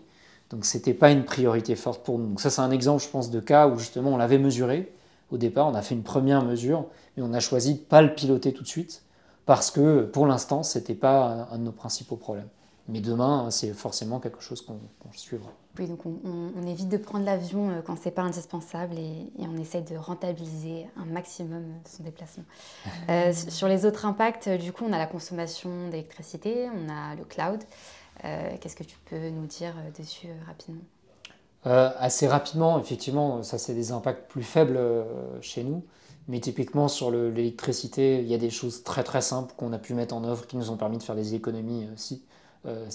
[0.50, 2.28] Donc ce n'était pas une priorité forte pour nous.
[2.28, 4.92] Donc ça c'est un exemple, je pense, de cas où justement on l'avait mesuré
[5.32, 8.02] au départ, on a fait une première mesure, mais on a choisi de ne pas
[8.02, 9.04] le piloter tout de suite
[9.46, 12.50] parce que pour l'instant ce n'était pas un de nos principaux problèmes.
[12.88, 14.80] Mais demain, c'est forcément quelque chose qu'on
[15.14, 15.52] suivra.
[15.80, 19.82] Oui, donc on, évite de prendre l'avion euh, quand c'est pas indispensable et, on essaie
[19.82, 22.44] de rentabiliser un maximum son déplacement.
[23.10, 27.24] Euh, sur les autres impacts, du coup, on a la consommation d'électricité, on a le
[27.24, 27.62] cloud.
[28.24, 30.82] Euh, qu'est-ce que tu peux nous dire dessus rapidement?
[31.64, 34.80] Assez rapidement, effectivement, ça c'est des impacts plus faibles
[35.42, 35.84] chez nous.
[36.28, 39.94] Mais typiquement sur l'électricité, il y a des choses très très simples qu'on a pu
[39.94, 41.96] mettre en œuvre qui nous ont permis de faire des économies euh,
[42.68, 42.90] euh,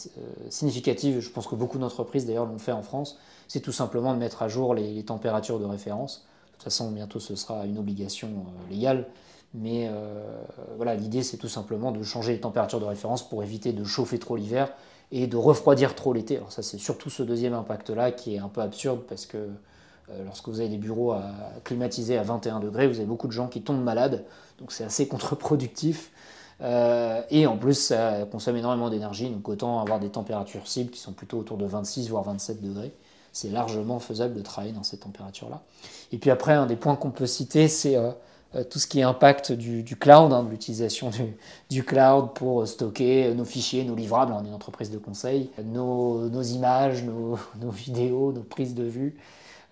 [0.48, 4.18] significative, je pense que beaucoup d'entreprises d'ailleurs l'ont fait en France, c'est tout simplement de
[4.18, 6.24] mettre à jour les, températures de référence.
[6.46, 9.08] De toute façon, bientôt ce sera une obligation euh, légale,
[9.54, 9.90] mais
[10.76, 14.18] voilà, l'idée c'est tout simplement de changer les températures de référence pour éviter de chauffer
[14.18, 14.70] trop l'hiver
[15.12, 16.36] et de refroidir trop l'été.
[16.36, 19.48] Alors ça c'est surtout ce deuxième impact-là qui est un peu absurde parce que
[20.24, 21.32] lorsque vous avez des bureaux à,
[21.64, 24.24] climatisés à 21 degrés, vous avez beaucoup de gens qui tombent malades,
[24.58, 26.12] donc c'est assez contre-productif.
[26.62, 31.00] Euh, et en plus, ça consomme énormément d'énergie, donc autant avoir des températures cibles qui
[31.00, 32.92] sont plutôt autour de 26 voire 27 degrés.
[33.32, 35.62] C'est largement faisable de travailler dans ces températures-là.
[36.10, 38.12] Et puis après, un des points qu'on peut citer, c'est euh, euh,
[38.64, 41.10] tout ce qui est impact du, cloud, hein, de l'utilisation
[41.70, 44.32] du, cloud pour stocker nos fichiers, nos livrables.
[44.32, 47.04] On est une entreprise de conseil, nos, images,
[47.60, 49.16] nos, vidéos, nos prises de vue.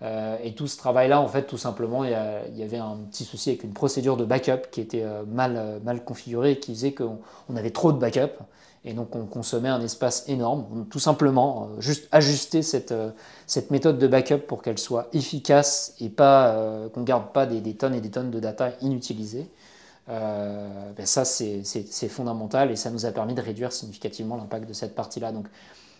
[0.01, 3.49] Euh, et tout ce travail-là, en fait, tout simplement, il y, avait un petit souci
[3.49, 6.93] avec une procédure de backup qui était euh, mal, euh, mal configurée et qui faisait
[6.93, 7.19] qu'on
[7.55, 8.43] avait trop de backup.
[8.85, 10.85] Et donc, on consommait un espace énorme.
[10.89, 12.93] tout simplement, juste ajuster cette,
[13.47, 16.55] cette méthode de backup pour qu'elle soit efficace et pas
[16.93, 19.49] qu'on ne garde pas des, tonnes et des tonnes de data inutilisées.
[20.07, 24.93] ben ça, c'est fondamental et ça nous a permis de réduire significativement l'impact de cette
[24.93, 25.31] partie-là.
[25.31, 25.47] Donc,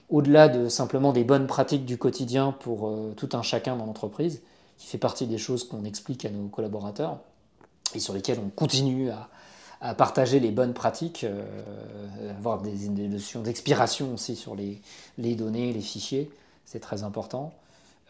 [0.10, 4.42] au-delà de simplement des bonnes pratiques du quotidien pour euh, tout un chacun dans l'entreprise,
[4.78, 7.20] qui fait partie des choses qu'on explique à nos collaborateurs
[7.94, 9.30] et sur lesquelles on continue à,
[9.98, 11.44] partager les bonnes pratiques, euh,
[12.32, 16.32] avoir des, notions d'expiration aussi sur les, données, les fichiers,
[16.66, 17.54] c'est très important.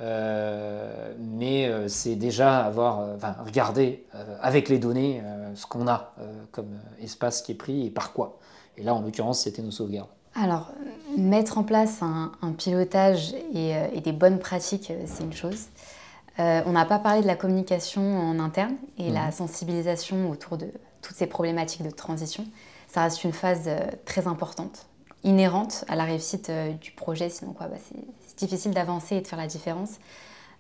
[0.02, 4.04] Euh, mais c'est déjà avoir, enfin, regarder
[4.42, 5.22] avec les données
[5.56, 6.14] ce qu'on a
[6.52, 8.38] comme espace qui est pris et par quoi.
[8.78, 10.10] Et là, en l'occurrence, c'était nos sauvegardes.
[10.36, 10.72] Alors,
[11.18, 15.68] mettre en place un, pilotage euh, et, des bonnes pratiques, euh, c'est une chose.
[16.40, 19.32] Euh, on n'a pas parlé de la communication en interne et la mhm.
[19.32, 20.68] sensibilisation autour de
[21.06, 22.46] toutes ces problématiques de transition.
[22.88, 23.70] Ça reste une phase
[24.06, 24.88] très importante,
[25.24, 29.48] inhérente à la réussite du projet, sinon bah, c'est difficile d'avancer et de faire la
[29.48, 30.00] différence.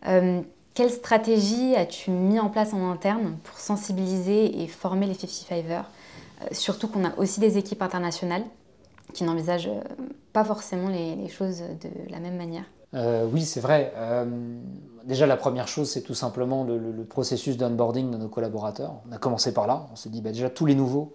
[0.01, 5.85] quelle stratégie as-tu mis en place en interne pour sensibiliser et former les 55ers
[6.51, 8.43] Surtout qu'on a aussi des équipes internationales
[9.13, 9.81] qui n'envisagent euh,
[10.33, 12.65] pas forcément les, choses de la même manière?
[12.93, 13.93] Euh, oui, c'est vrai.
[15.05, 18.95] Euh, déjà, la première chose, c'est tout simplement le, processus d'onboarding de nos collaborateurs.
[19.09, 19.87] On a commencé par là.
[19.91, 21.13] On s'est dit, bah, déjà, tous les nouveaux,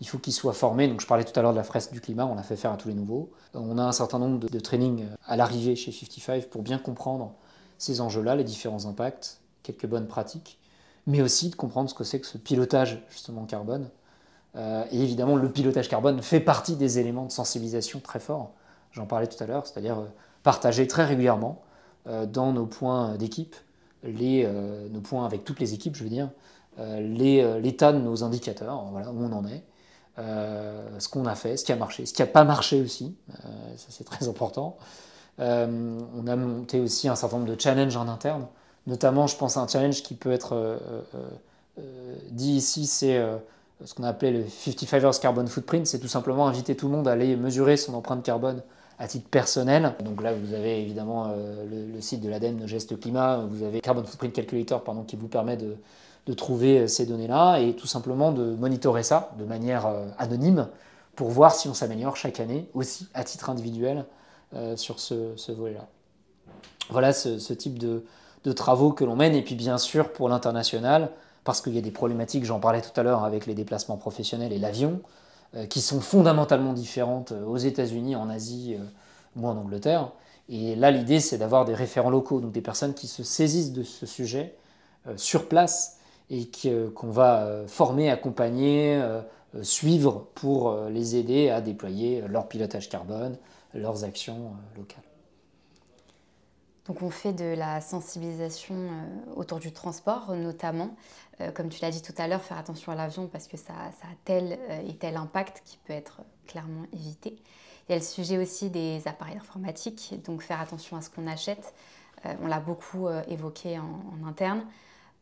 [0.00, 0.88] il faut qu'ils soient formés.
[0.88, 2.72] Donc, je parlais tout à l'heure de la fresque du climat, on l'a fait faire
[2.72, 3.30] à tous les nouveaux.
[3.54, 7.32] On a un certain nombre de, trainings à l'arrivée chez 55 pour bien comprendre
[7.78, 10.58] ces enjeux-là, les différents impacts, quelques bonnes pratiques,
[11.06, 13.88] mais aussi de comprendre ce que c'est que ce pilotage, justement, carbone.
[14.56, 18.52] Euh, et évidemment, le pilotage carbone fait partie des éléments de sensibilisation très forts.
[18.92, 20.06] J'en parlais tout à l'heure, c'est-à-dire euh,
[20.42, 21.65] partager très régulièrement euh,
[22.28, 23.56] dans nos points d'équipe,
[24.04, 26.30] nos points avec toutes les équipes, je veux dire,
[26.78, 29.64] l'état de nos indicateurs, voilà, où on en est,
[30.98, 33.16] ce qu'on a fait, ce qui a marché, ce qui n'a pas marché aussi,
[33.76, 34.76] ça c'est très important.
[35.38, 38.46] on a monté aussi un certain nombre de challenges en interne,
[38.86, 40.78] notamment je pense à un challenge qui peut être
[42.30, 43.20] dit ici, c'est
[43.84, 46.92] ce qu'on a appelé le 55 Hours Carbon Footprint, c'est tout simplement inviter tout le
[46.92, 48.62] monde à aller mesurer son empreinte carbone
[48.98, 49.94] à titre personnel.
[50.00, 54.04] Donc là, vous avez évidemment euh, le, site de l'ADEME Geste Climat, vous avez Carbon
[54.04, 55.76] Footprint Calculator pardon, qui vous permet de,
[56.34, 60.68] trouver euh, ces données-là et tout simplement de monitorer ça de manière euh, anonyme
[61.14, 64.04] pour voir si on s'améliore chaque année, aussi à titre individuel,
[64.76, 65.86] sur ce, volet-là.
[66.90, 68.04] Voilà ce, type de,
[68.52, 69.34] travaux que l'on mène.
[69.34, 71.10] Et puis bien sûr, pour l'international,
[71.42, 74.52] parce qu'il y a des problématiques, j'en parlais tout à l'heure avec les déplacements professionnels
[74.52, 75.00] et l'avion,
[75.68, 78.84] qui sont fondamentalement différentes euh, aux États-Unis, en Asie euh,
[79.36, 80.12] ou en Angleterre.
[80.48, 83.82] Et là, l'idée, c'est d'avoir des référents locaux, donc des personnes qui se saisissent de
[83.82, 84.54] ce sujet
[85.16, 85.98] sur place
[86.30, 86.48] et
[86.94, 89.00] qu'on va former, accompagner,
[89.62, 93.36] suivre pour les aider à déployer leur pilotage carbone,
[93.74, 95.05] leurs actions locales.
[96.88, 98.76] Donc on fait de la sensibilisation
[99.34, 100.94] autour du transport notamment.
[101.40, 103.72] Euh, comme tu l'as dit tout à l'heure, faire attention à l'avion parce que ça,
[103.74, 107.36] a tel euh, et tel impact qui peut être clairement évité.
[107.88, 111.26] Il y a le sujet aussi des appareils informatiques, donc faire attention à ce qu'on
[111.28, 111.72] achète.
[112.42, 114.64] on l'a beaucoup évoqué en, interne.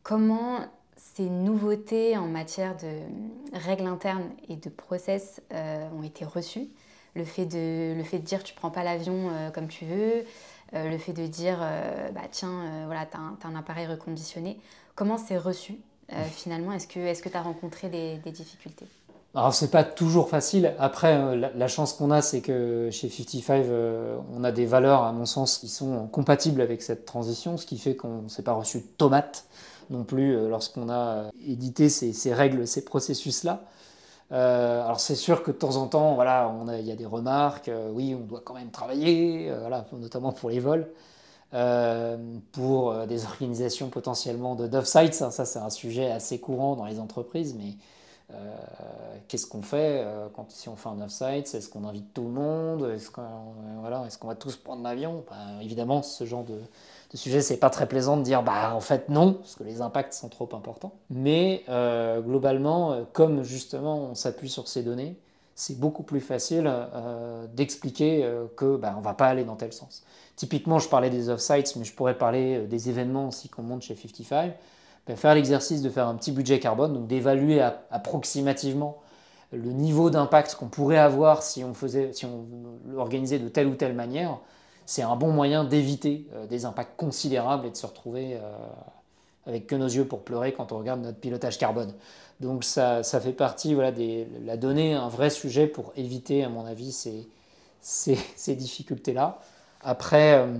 [0.01, 0.61] Comment
[0.95, 3.01] ces nouveautés en matière de
[3.53, 6.69] règles internes et de process ont été reçues?
[7.13, 10.25] Le fait de, le fait de dire tu prends pas l'avion comme tu veux,
[10.73, 11.59] le fait de dire
[12.13, 14.59] bah, tiens, voilà, tu as, un appareil reconditionné.
[14.95, 15.75] Comment c'est reçu
[16.13, 16.71] euh, finalement?
[16.71, 18.87] Est-ce que tu as rencontré des, difficultés?
[19.35, 20.73] Alors c'est pas toujours facile.
[20.79, 25.03] Après, euh, la, chance qu'on a, c'est que chez 55, euh, on a des valeurs,
[25.03, 28.43] à mon sens, qui sont compatibles avec cette transition, ce qui fait qu'on ne s'est
[28.43, 29.45] pas reçu de tomates
[29.89, 33.61] non plus lorsqu'on a édité ces, règles, ces processus-là.
[34.31, 37.69] Alors c'est sûr que de temps en temps, voilà, il y a des remarques.
[37.91, 40.87] oui, on doit quand même travailler, voilà, notamment pour les vols.
[41.55, 42.17] Euh,
[42.51, 46.99] pour euh, des organisations potentiellement de sites Ça, c'est un sujet assez courant dans les
[46.99, 47.75] entreprises, mais
[48.33, 48.57] euh,
[49.27, 52.91] qu'est-ce qu'on fait quand si on fait un off-site Est-ce qu'on invite tout le monde
[52.93, 55.23] Est-ce qu'on voilà, est qu'on va tous prendre l'avion?
[55.29, 56.59] Ben, Évidemment, ce genre de,
[57.11, 59.81] de sujet, c'est pas très plaisant de dire bah en fait non, parce que les
[59.81, 60.93] impacts sont trop importants.
[61.09, 61.63] Mais
[62.25, 65.17] globalement, comme justement on s'appuie sur ces données,
[65.55, 66.71] c'est beaucoup plus facile
[67.53, 70.03] d'expliquer que bah, on va pas aller dans tel sens.
[70.35, 73.83] Typiquement, je parlais des off-sites, mais je pourrais parler euh, des événements aussi qu'on monte
[73.83, 74.53] chez 55.
[75.07, 78.97] Ben, faire l'exercice de faire un petit budget carbone, donc d'évaluer approximativement
[79.51, 82.45] le niveau d'impact qu'on pourrait avoir si on faisait, si on
[82.87, 84.39] l'organisait de telle ou telle manière,
[84.85, 88.39] c'est un bon moyen d'éviter euh, des impacts considérables et de se retrouver euh,
[89.47, 91.93] avec que nos yeux pour pleurer quand on regarde notre pilotage carbone.
[92.39, 96.65] Donc ça, fait partie voilà, des, la donnée un vrai sujet pour éviter, à mon
[96.65, 97.27] avis, ces,
[97.81, 98.17] ces,
[98.55, 99.39] difficultés-là.
[99.81, 100.57] Après, euh,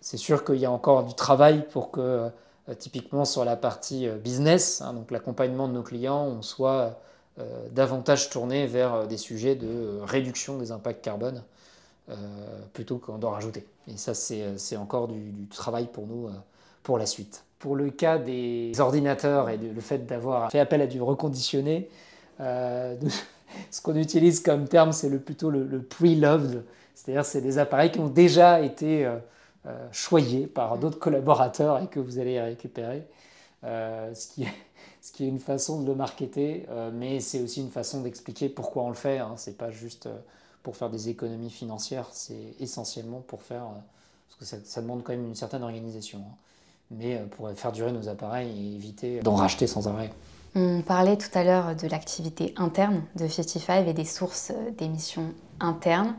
[0.00, 2.30] c'est sûr qu'il y a encore du travail pour que,
[2.78, 6.98] typiquement sur la partie business, hein, donc l'accompagnement de nos clients, on soit
[7.70, 11.42] davantage tourné vers des sujets de réduction des impacts carbone
[12.72, 13.66] plutôt qu'en d'en rajouter.
[13.88, 16.28] Et ça, c'est encore du, travail pour nous
[16.82, 17.44] pour la suite.
[17.58, 21.88] Pour le cas des ordinateurs et le fait d'avoir fait appel à du reconditionné,
[22.38, 26.64] ce qu'on utilise comme terme, c'est le, plutôt le, le pre-loved,
[26.96, 29.18] c'est-à-dire c'est des appareils qui ont déjà été euh,
[29.66, 30.80] euh, choyés par mm.
[30.80, 33.06] d'autres collaborateurs et que vous allez récupérer,
[33.64, 34.52] euh, ce, qui est,
[35.02, 38.84] ce, qui est, une façon de le marketer, mais c'est aussi une façon d'expliquer pourquoi
[38.84, 39.18] on le fait.
[39.18, 39.34] Hein.
[39.36, 40.08] Ce n'est pas juste
[40.66, 43.66] pour faire des économies financières, c'est essentiellement pour faire,
[44.26, 46.34] parce que ça, demande quand même une certaine organisation, hein.
[46.90, 50.10] mais pour faire durer nos appareils et éviter d'en racheter sans arrêt.
[50.56, 56.16] On parlait tout à l'heure de l'activité interne de 55 et des sources d'émissions internes.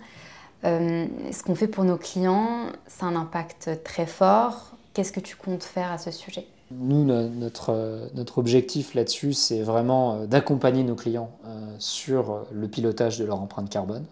[0.64, 4.78] Euh, ce qu'on fait pour nos clients, c'est un impact très fort.
[4.94, 6.48] Qu'est-ce que tu comptes faire à ce sujet?
[6.72, 13.20] Nous, notre, notre objectif là-dessus, c'est vraiment euh, d'accompagner nos clients euh, sur le pilotage
[13.20, 14.06] de leur empreinte carbone.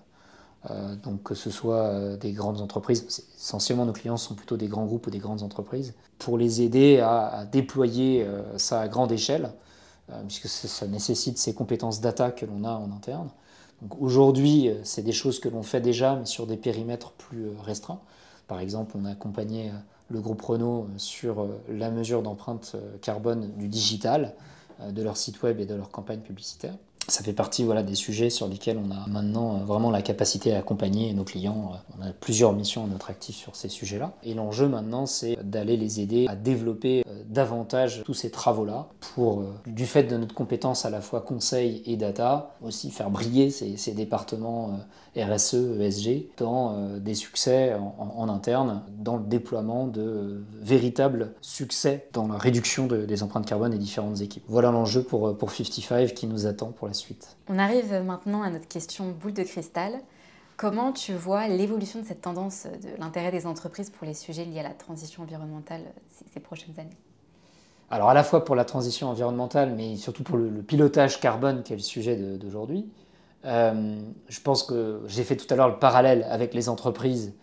[1.03, 5.07] Donc que ce soit des grandes entreprises, essentiellement nos clients sont plutôt des grands groupes
[5.07, 9.51] ou des grandes entreprises, pour les aider à, déployer ça à grande échelle,
[10.27, 13.29] puisque ça nécessite ces compétences data que l'on a en interne
[13.99, 17.53] aujourd'hui, euh, c'est des choses que l'on fait déjà, mais sur des périmètres plus euh,
[17.61, 17.99] restreints.
[18.47, 19.73] Par exemple, on a accompagné euh,
[20.09, 24.35] le groupe Renault sur la mesure d'empreinte carbone du digital,
[24.87, 26.75] de leur site web et de leur campagne publicitaire
[27.07, 30.53] ça fait partie voilà, des sujets sur lesquels on a maintenant euh, vraiment la capacité
[30.53, 31.71] à accompagner nos clients.
[31.73, 34.13] Euh, on a plusieurs missions à notre actif sur ces sujets-là.
[34.23, 39.43] Et l'enjeu maintenant, c'est d'aller les aider à développer euh, davantage tous ces travaux-là pour,
[39.65, 43.91] du fait de notre compétence à la fois conseil et data, aussi faire briller ces,
[43.93, 44.79] départements
[45.15, 52.37] RSE, ESG dans des succès en, interne, dans le déploiement de véritables succès dans la
[52.37, 54.43] réduction des empreintes carbone des différentes équipes.
[54.47, 57.37] Voilà l'enjeu pour, pour 55 qui nous attend pour la suite.
[57.47, 59.93] On arrive maintenant à notre question boule de cristal.
[60.57, 64.61] Comment tu vois l'évolution de cette tendance de l'intérêt des entreprises pour les sujets liés
[64.61, 65.81] à la transition environnementale
[66.33, 66.97] ces, prochaines années?
[67.91, 71.73] Alors à la fois pour la transition environnementale, mais surtout pour le, pilotage carbone qui
[71.73, 72.89] est le sujet d'aujourd'hui.
[73.43, 77.33] Euh, je pense que j'ai fait tout à l'heure le parallèle avec les entreprises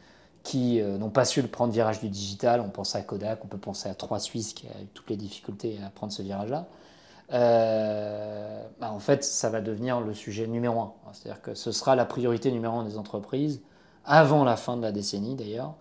[0.43, 2.61] qui euh, n'ont pas su le prendre virage du digital.
[2.61, 5.17] On pense à Kodak, on peut penser à Trois Suisses qui a eu toutes les
[5.17, 6.67] difficultés à prendre ce virage-là.
[7.33, 10.93] Euh, bah, en fait, ça va devenir le sujet numéro un.
[11.13, 13.63] C'est-à-dire que ce sera la priorité numéro un des entreprises,
[14.05, 15.75] avant la fin de la décennie d'ailleurs.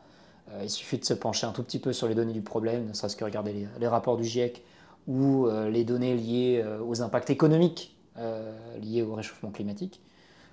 [0.51, 2.87] Euh, il suffit de se pencher un tout petit peu sur les données du problème,
[2.87, 4.63] ne serait-ce que regarder les, rapports du GIEC
[5.07, 7.95] ou euh, les données liées aux impacts économiques
[8.81, 9.99] liés au réchauffement climatique,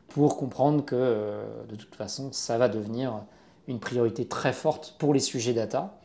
[0.07, 3.25] pour comprendre que de toute façon, ça va devenir
[3.67, 5.99] une priorité très forte pour les sujets data.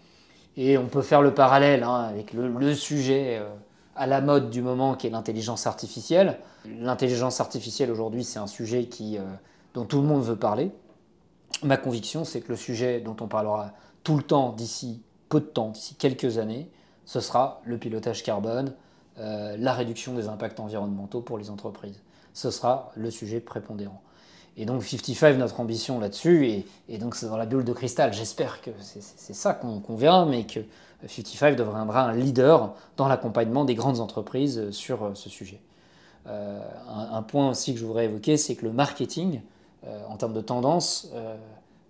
[0.57, 3.41] Et on peut faire le parallèle hein, avec le, le sujet
[3.95, 6.39] à la mode du moment qui est l'intelligence artificielle.
[6.65, 9.21] L'intelligence artificielle aujourd'hui, c'est un sujet qui, euh,
[9.73, 10.71] dont tout le monde veut parler.
[11.61, 13.71] ma conviction, c'est que le sujet dont on parlera
[14.03, 16.69] tout le temps d'ici peu de temps, d'ici quelques années,
[17.05, 18.73] ce sera le pilotage carbone,
[19.19, 22.01] euh, la réduction des impacts environnementaux pour les entreprises.
[22.33, 24.01] Ce sera le sujet prépondérant.
[24.57, 28.61] Et donc 55, notre ambition là-dessus, et, donc c'est dans la bulle de cristal, j'espère
[28.61, 30.59] que c'est ça qu'on verra, mais que
[31.07, 35.61] 55 deviendra un leader dans l'accompagnement des grandes entreprises sur euh, ce sujet.
[36.27, 39.41] Euh, un, point aussi que je voudrais évoquer, c'est que le marketing,
[40.07, 41.11] en termes de tendance,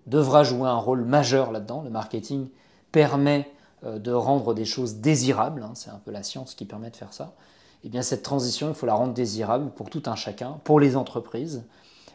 [0.07, 1.83] devra jouer un rôle majeur là-dedans.
[1.83, 2.47] Le marketing
[2.91, 3.49] permet
[3.85, 6.95] euh, de rendre des choses désirables, hein, c'est un peu la science qui permet de
[6.95, 7.33] faire ça,
[7.83, 10.79] et eh bien cette transition, il faut la rendre désirable pour tout un chacun, pour
[10.79, 11.63] les entreprises,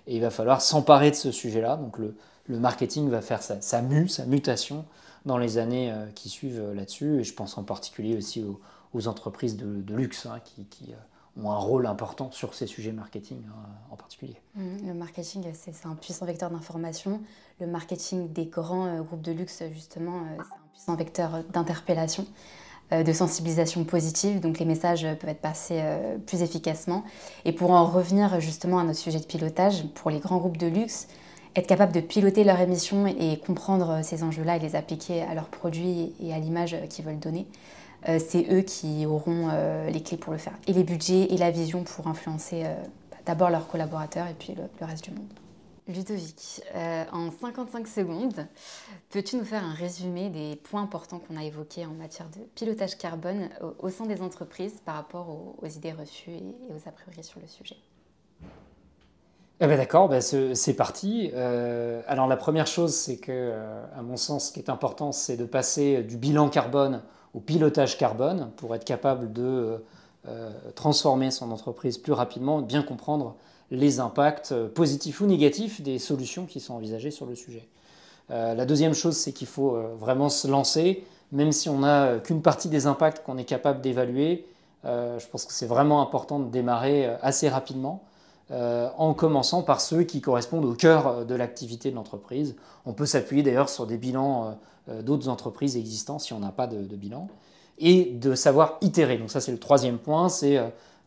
[0.07, 1.77] et il va falloir s'emparer de ce sujet-là.
[1.77, 2.15] Donc le,
[2.49, 4.87] marketing va faire sa, mue, sa mutation
[5.29, 9.07] dans les années euh, qui suivent euh, là-dessus, et je pense en particulier aussi aux,
[9.07, 10.93] entreprises de, luxe hein, qui,
[11.41, 14.41] ont un rôle important sur ces sujets marketing hein, en particulier.
[14.57, 17.21] Mmh, le marketing, c'est un puissant vecteur d'information.
[17.61, 20.23] Le marketing des grands groupes de luxe, justement,
[20.89, 22.27] un vecteur d'interpellation,
[22.93, 27.05] euh, de sensibilisation positive, donc les messages peuvent être passés euh, plus efficacement.
[27.45, 30.69] Et pour en revenir justement à notre sujet de pilotage, pour les grands groupes de
[30.69, 31.07] luxe,
[31.59, 35.49] être capable de piloter leur émission et comprendre ces enjeux-là et les appliquer à leurs
[35.49, 37.47] produits et à l'image qu'ils veulent donner,
[38.09, 39.49] euh, c'est eux qui auront
[39.89, 40.55] les clés pour le faire.
[40.67, 42.65] Et les budgets et la vision pour influencer
[43.27, 45.29] d'abord leurs collaborateurs et puis le reste du monde.
[45.89, 48.47] Ludovic, euh, en 55 secondes,
[49.09, 52.99] peux-tu nous faire un résumé des points importants qu'on a évoqués en matière de pilotage
[52.99, 53.49] carbone
[53.79, 57.47] au, sein des entreprises par rapport aux, idées reçues et, aux a priori sur le
[57.47, 57.77] sujet?
[59.61, 61.31] Eh D'accord, ben c'est parti.
[61.35, 65.13] Euh, alors la première chose, c'est que, euh, à mon sens, ce qui est important,
[65.13, 67.03] c'est de passer du bilan carbone
[67.35, 69.83] au pilotage carbone pour être capable de
[70.75, 73.37] transformer son entreprise plus rapidement, bien comprendre
[73.71, 77.67] les impacts euh, positifs ou négatifs des solutions qui sont envisagées sur le sujet.
[78.31, 82.19] Euh, la deuxième chose, c'est qu'il faut euh, vraiment se lancer, même si on n'a
[82.19, 84.47] qu'une partie des impacts qu'on est capable d'évaluer.
[84.85, 88.03] je pense que c'est vraiment important de démarrer assez rapidement,
[88.51, 92.57] en commençant par ceux qui correspondent au cœur de l'activité de l'entreprise.
[92.87, 94.57] On peut s'appuyer d'ailleurs sur des bilans
[95.03, 97.29] d'autres entreprises existantes si on n'a pas de, bilan,
[97.79, 99.19] et de savoir itérer.
[99.19, 100.59] Donc ça, c'est le troisième point, c'est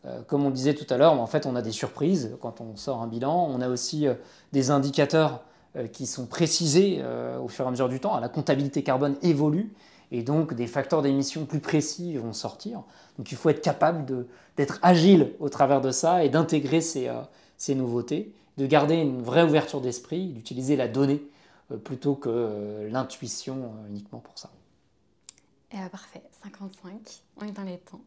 [0.04, 2.76] euh, comme on disait tout à l'heure, en fait, on a des surprises quand on
[2.76, 3.48] sort un bilan.
[3.50, 4.14] On a aussi euh,
[4.52, 5.40] des indicateurs
[5.76, 7.02] euh, qui sont précisés
[7.42, 8.18] au fur et à mesure du temps.
[8.18, 9.72] La comptabilité carbone évolue
[10.12, 12.82] et donc des facteurs d'émission plus précis vont sortir.
[13.18, 17.10] Donc il faut être capable d'être agile au travers de ça et d'intégrer ces,
[17.56, 21.22] ces, nouveautés, de garder une vraie ouverture d'esprit, d'utiliser la donnée
[21.84, 24.50] plutôt que l'intuition uniquement pour ça.
[25.74, 28.02] Eh ben, parfait, 55, on est dans les temps.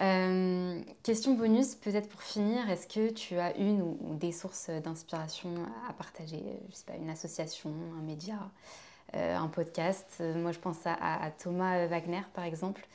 [0.00, 5.50] Euh, question bonus, peut-être pour finir, est-ce que tu as une ou, des sources d'inspiration
[5.88, 6.42] à partager?
[6.70, 8.38] Je sais pas, une association, un média, euh,
[9.12, 12.86] un podcast Moi, je pense à, Thomas Wagner, par exemple,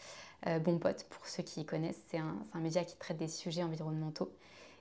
[0.48, 2.02] euh, Bon Pote, pour ceux qui connaissent.
[2.10, 4.32] C'est un, un, média qui traite des sujets environnementaux.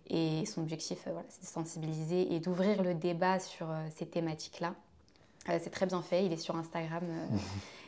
[0.09, 4.75] Et son objectif, voilà, c'est de sensibiliser et d'ouvrir le débat sur ces thématiques-là.
[5.47, 7.05] c'est très bien fait, il est sur Instagram.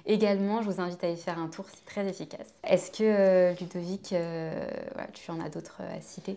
[0.06, 2.54] Également, je vous invite à y faire un tour, c'est très efficace.
[2.64, 4.66] Est-ce que euh, Ludovic, euh,
[5.12, 6.36] tu en as d'autres euh, à citer?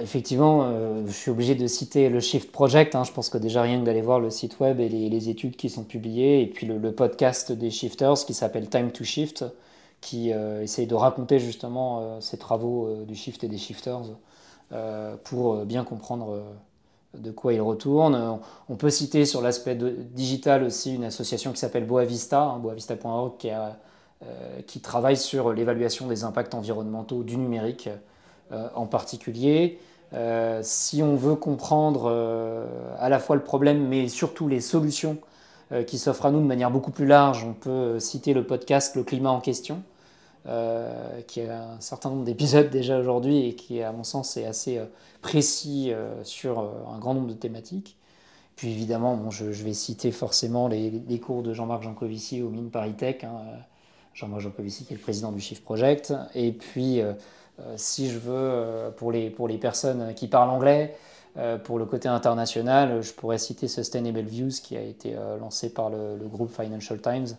[0.00, 0.70] Effectivement,
[1.06, 2.94] je suis obligé de citer le Shift Project.
[2.94, 3.04] Hein.
[3.04, 5.70] Je pense que déjà rien que d'aller voir le site web et les, études qui
[5.70, 9.44] sont publiées, et puis le, podcast des Shifters qui s'appelle Time to Shift,
[10.00, 14.02] qui essaye de raconter justement ces travaux du Shift et des Shifters
[15.24, 16.42] pour bien comprendre
[17.18, 18.38] de quoi il retourne.
[18.68, 23.50] On peut citer sur l'aspect digital aussi une association qui s'appelle Boavista, hein, boavista.org, qui,
[23.50, 27.96] euh, travaille sur l'évaluation des impacts environnementaux du numérique euh,
[28.50, 29.78] en particulier.
[30.12, 32.12] Euh, si on veut comprendre
[32.98, 35.18] à la fois le problème, mais surtout les solutions
[35.86, 39.02] qui s'offrent à nous de manière beaucoup plus large, on peut citer le podcast Le
[39.02, 39.82] climat en question,
[40.46, 44.44] euh, qui a un certain nombre d'épisodes déjà aujourd'hui et qui, à mon sens, est
[44.44, 44.84] assez euh,
[45.22, 47.96] précis euh, sur un grand nombre de thématiques.
[48.54, 53.24] Puis évidemment, je, vais citer forcément les, cours de Jean-Marc Jancovici au Mine Paris Tech.
[53.24, 53.40] Hein,
[54.12, 56.12] Jean-Marc Jancovici qui est le président du Shift Project.
[56.34, 57.00] Et puis,
[57.76, 60.96] si je veux, pour les, pour les personnes qui parlent anglais,
[61.64, 66.16] pour le côté international, je pourrais citer Sustainable Views qui a été lancé par le,
[66.28, 67.36] groupe Financial Times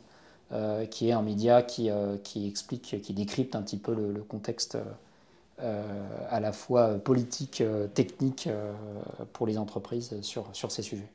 [0.51, 4.21] euh, qui est un média qui, euh, qui, explique, qui décrypte un petit peu le,
[4.21, 4.77] contexte
[5.59, 7.63] euh, à la fois politique,
[7.95, 8.47] technique
[9.33, 11.09] pour les entreprises sur, sur ces sujets.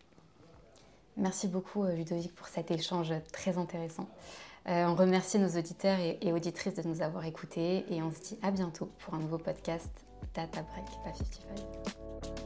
[1.16, 4.08] Merci beaucoup Ludovic pour cet échange très intéressant.
[4.66, 8.50] On remercie nos auditeurs et, auditrices de nous avoir écoutés et on se dit à
[8.50, 9.90] bientôt pour un nouveau podcast
[10.34, 12.39] Data Break, pas 55.